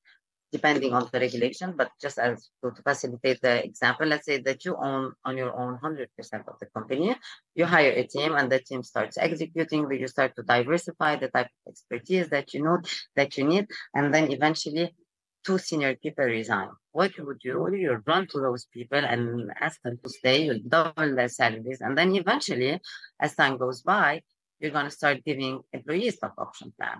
depending 0.50 0.94
on 0.94 1.06
the 1.12 1.20
regulation, 1.20 1.74
but 1.76 1.90
just 2.00 2.18
as 2.18 2.48
to, 2.62 2.70
to 2.70 2.80
facilitate 2.82 3.38
the 3.42 3.62
example, 3.62 4.06
let's 4.06 4.24
say 4.24 4.38
that 4.40 4.64
you 4.64 4.74
own 4.80 5.12
on 5.24 5.36
your 5.36 5.52
own 5.60 5.78
100% 5.78 6.06
of 6.48 6.58
the 6.58 6.66
company, 6.74 7.14
you 7.54 7.66
hire 7.66 7.90
a 7.90 8.04
team 8.06 8.34
and 8.34 8.50
the 8.50 8.60
team 8.60 8.82
starts 8.82 9.18
executing, 9.18 9.86
you 9.90 10.08
start 10.08 10.34
to 10.36 10.42
diversify 10.42 11.16
the 11.16 11.28
type 11.28 11.50
of 11.66 11.72
expertise 11.72 12.28
that 12.30 12.54
you 12.54 12.62
know 12.62 12.78
that 13.14 13.36
you 13.36 13.44
need, 13.44 13.66
and 13.94 14.14
then 14.14 14.32
eventually 14.32 14.94
two 15.44 15.58
senior 15.58 15.94
people 15.96 16.24
resign. 16.24 16.70
What 16.92 17.16
you 17.18 17.26
would 17.26 17.40
do, 17.40 17.68
you 17.74 18.02
run 18.06 18.26
to 18.28 18.40
those 18.40 18.64
people 18.72 19.02
and 19.12 19.50
ask 19.60 19.82
them 19.82 19.98
to 20.02 20.08
stay, 20.08 20.44
you 20.46 20.60
double 20.60 21.14
their 21.14 21.28
salaries, 21.28 21.82
and 21.82 21.96
then 21.98 22.14
eventually, 22.16 22.80
as 23.20 23.34
time 23.34 23.58
goes 23.58 23.82
by, 23.82 24.22
you're 24.60 24.70
going 24.70 24.86
to 24.86 24.90
start 24.90 25.24
giving 25.24 25.60
employees 25.72 26.16
stock 26.16 26.34
option 26.38 26.72
plan. 26.78 26.98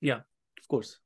Yeah, 0.00 0.20
of 0.58 0.68
course. 0.68 0.98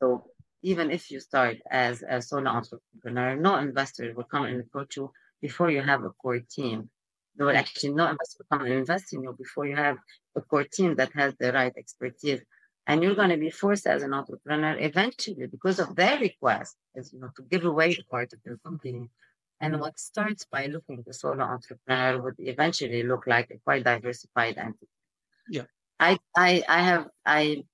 So 0.00 0.30
even 0.62 0.90
if 0.90 1.10
you 1.10 1.20
start 1.20 1.58
as 1.70 2.02
a 2.02 2.20
solo 2.20 2.50
entrepreneur, 2.50 3.36
no 3.36 3.56
investor 3.56 4.12
will 4.14 4.24
come 4.24 4.44
and 4.44 4.60
approach 4.60 4.96
you 4.96 5.10
before 5.40 5.70
you 5.70 5.82
have 5.82 6.04
a 6.04 6.10
core 6.10 6.40
team. 6.40 6.90
They 7.36 7.44
will 7.44 7.56
actually 7.56 7.92
no 7.94 8.08
investor 8.08 8.38
will 8.40 8.58
come 8.58 8.66
and 8.66 8.74
invest 8.74 9.12
in 9.12 9.22
you 9.22 9.34
before 9.38 9.66
you 9.66 9.76
have 9.76 9.98
a 10.34 10.40
core 10.40 10.64
team 10.64 10.96
that 10.96 11.12
has 11.12 11.34
the 11.38 11.52
right 11.52 11.72
expertise. 11.76 12.40
And 12.86 13.02
you're 13.02 13.14
going 13.14 13.30
to 13.30 13.36
be 13.36 13.50
forced 13.50 13.86
as 13.86 14.02
an 14.02 14.14
entrepreneur 14.14 14.76
eventually 14.78 15.46
because 15.46 15.78
of 15.80 15.96
their 15.96 16.18
request 16.18 16.76
is 16.94 17.12
you 17.12 17.20
know 17.20 17.30
to 17.36 17.42
give 17.42 17.64
away 17.64 17.96
part 18.10 18.32
of 18.32 18.40
your 18.44 18.58
company. 18.58 19.08
And 19.60 19.80
what 19.80 19.98
starts 19.98 20.44
by 20.44 20.66
looking 20.66 21.02
the 21.06 21.14
solo 21.14 21.44
entrepreneur 21.44 22.20
would 22.20 22.34
eventually 22.38 23.02
look 23.02 23.26
like 23.26 23.50
a 23.50 23.58
quite 23.58 23.84
diversified 23.84 24.58
entity. 24.58 24.88
Yeah. 25.48 25.64
I 25.98 26.18
I 26.36 26.62
I 26.68 26.82
have 26.82 27.08
I 27.24 27.64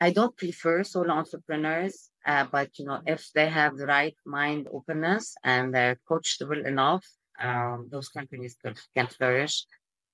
I 0.00 0.10
don't 0.12 0.36
prefer 0.36 0.82
solo 0.82 1.12
entrepreneurs, 1.12 2.10
uh, 2.26 2.46
but 2.50 2.78
you 2.78 2.86
know, 2.86 3.00
if 3.06 3.30
they 3.34 3.48
have 3.48 3.76
the 3.76 3.86
right 3.86 4.16
mind 4.24 4.68
openness 4.72 5.34
and 5.44 5.74
they're 5.74 5.98
coachable 6.08 6.64
enough, 6.66 7.06
um, 7.40 7.88
those 7.90 8.08
companies 8.08 8.56
can, 8.62 8.74
can 8.96 9.06
flourish. 9.06 9.66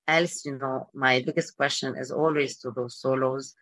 Else, 0.07 0.45
you 0.45 0.57
know, 0.57 0.87
my 0.93 1.21
biggest 1.25 1.55
question 1.57 1.95
is 1.97 2.11
always 2.11 2.57
to 2.59 2.71
those 2.71 2.99
solos. 2.99 3.55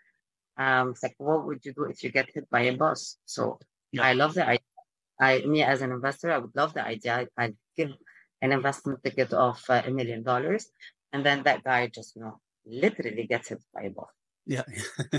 Um, 0.58 0.91
it's 0.91 1.04
like, 1.04 1.15
what 1.17 1.45
would 1.45 1.65
you 1.65 1.74
do 1.74 1.86
if 1.86 2.04
you 2.04 2.12
get 2.12 2.30
hit 2.34 2.50
by 2.50 2.62
a 2.62 2.78
bus? 2.78 3.17
So 3.26 3.60
yeah. 3.91 4.04
I 4.04 4.13
love 4.13 4.36
the 4.36 4.45
idea. 4.45 4.75
I, 5.21 5.43
me 5.43 5.62
as 5.62 5.83
an 5.83 5.93
investor, 5.93 6.31
I 6.31 6.38
would 6.38 6.55
love 6.55 6.75
the 6.75 6.85
idea. 6.85 7.27
I'd 7.37 7.57
give 7.77 7.90
an 8.43 8.53
investment 8.53 9.03
ticket 9.05 9.33
of 9.33 9.62
uh, 9.69 9.83
a 9.85 9.90
million 9.90 10.23
dollars, 10.23 10.66
and 11.12 11.25
then 11.25 11.43
that 11.45 11.62
guy 11.62 11.88
just, 11.88 12.16
you 12.16 12.23
know, 12.23 12.40
literally 12.66 13.27
gets 13.27 13.49
hit 13.49 13.62
by 13.75 13.83
a 13.83 13.90
bus. 13.90 14.09
Yeah. 14.47 14.64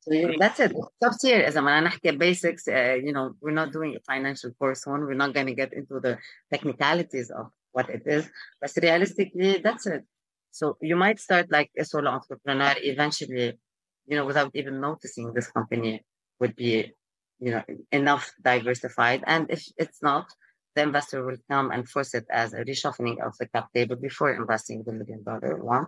so 0.00 0.10
that's 0.38 0.60
it. 0.60 0.72
Top 1.02 1.12
tier 1.20 1.40
is 1.40 1.56
أنا 1.56 1.80
نحكي 1.80 2.18
basics. 2.18 2.68
Uh, 2.68 2.94
you 3.02 3.12
know, 3.12 3.34
we're 3.40 3.50
not 3.50 3.72
doing 3.72 3.96
a 3.96 4.00
financial 4.00 4.52
course 4.52 4.86
one. 4.86 5.00
We're 5.00 5.14
not 5.14 5.34
going 5.34 5.46
to 5.46 5.54
get 5.54 5.72
into 5.72 6.00
the 6.00 6.18
technicalities 6.52 7.30
of 7.30 7.50
what 7.72 7.90
it 7.90 8.02
is. 8.06 8.28
But 8.60 8.70
realistically, 8.80 9.58
that's 9.58 9.86
it. 9.86 10.04
So 10.50 10.78
you 10.80 10.96
might 10.96 11.20
start 11.20 11.50
like 11.50 11.70
a 11.78 11.84
solo 11.84 12.10
entrepreneur 12.10 12.74
eventually, 12.78 13.58
you 14.06 14.16
know, 14.16 14.24
without 14.24 14.50
even 14.54 14.80
noticing 14.80 15.34
this 15.34 15.50
company 15.50 16.02
would 16.40 16.56
be, 16.56 16.94
you 17.41 17.51
know, 17.51 17.63
enough 17.91 18.31
diversified. 18.41 19.23
And 19.25 19.49
if 19.49 19.65
it's 19.77 20.01
not, 20.01 20.31
the 20.75 20.83
investor 20.83 21.25
will 21.25 21.37
come 21.49 21.71
and 21.71 21.89
force 21.89 22.13
it 22.13 22.25
as 22.31 22.53
a 22.53 22.63
reshuffling 22.63 23.19
of 23.25 23.35
the 23.37 23.47
cap 23.47 23.67
table 23.73 23.97
before 23.97 24.31
investing 24.33 24.83
the 24.85 24.93
million 24.93 25.23
dollar 25.23 25.57
one. 25.57 25.87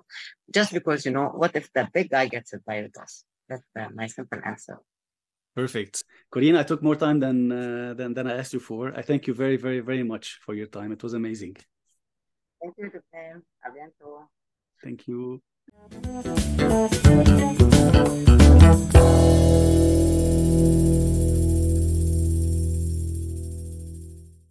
Just 0.54 0.74
because, 0.74 1.06
you 1.06 1.12
know, 1.12 1.28
what 1.28 1.56
if 1.56 1.72
the 1.72 1.88
big 1.94 2.10
guy 2.10 2.28
gets 2.28 2.54
it 2.54 2.66
by 2.66 2.82
the 2.82 2.90
bus? 2.90 3.24
That's 3.48 3.64
uh, 3.80 3.88
my 3.94 4.08
simple 4.08 4.40
answer. 4.44 4.80
Perfect. 5.56 6.04
Corine, 6.34 6.58
I 6.58 6.64
took 6.64 6.82
more 6.82 6.96
time 6.96 7.20
than, 7.20 7.52
uh, 7.52 7.94
than 7.94 8.14
than 8.16 8.28
I 8.28 8.38
asked 8.40 8.54
you 8.54 8.60
for. 8.60 8.92
I 8.98 9.04
thank 9.04 9.28
you 9.28 9.36
very, 9.36 9.56
very, 9.56 9.82
very 9.82 10.04
much 10.04 10.40
for 10.44 10.56
your 10.56 10.68
time. 10.68 10.92
It 10.92 11.04
was 11.04 11.14
amazing. 11.14 11.56
Thank 12.60 12.76
you, 12.78 12.90
Dupin. 12.90 13.44
A 13.64 13.70
bientôt. 13.70 14.28
Thank 14.82 15.08
you. 15.08 15.42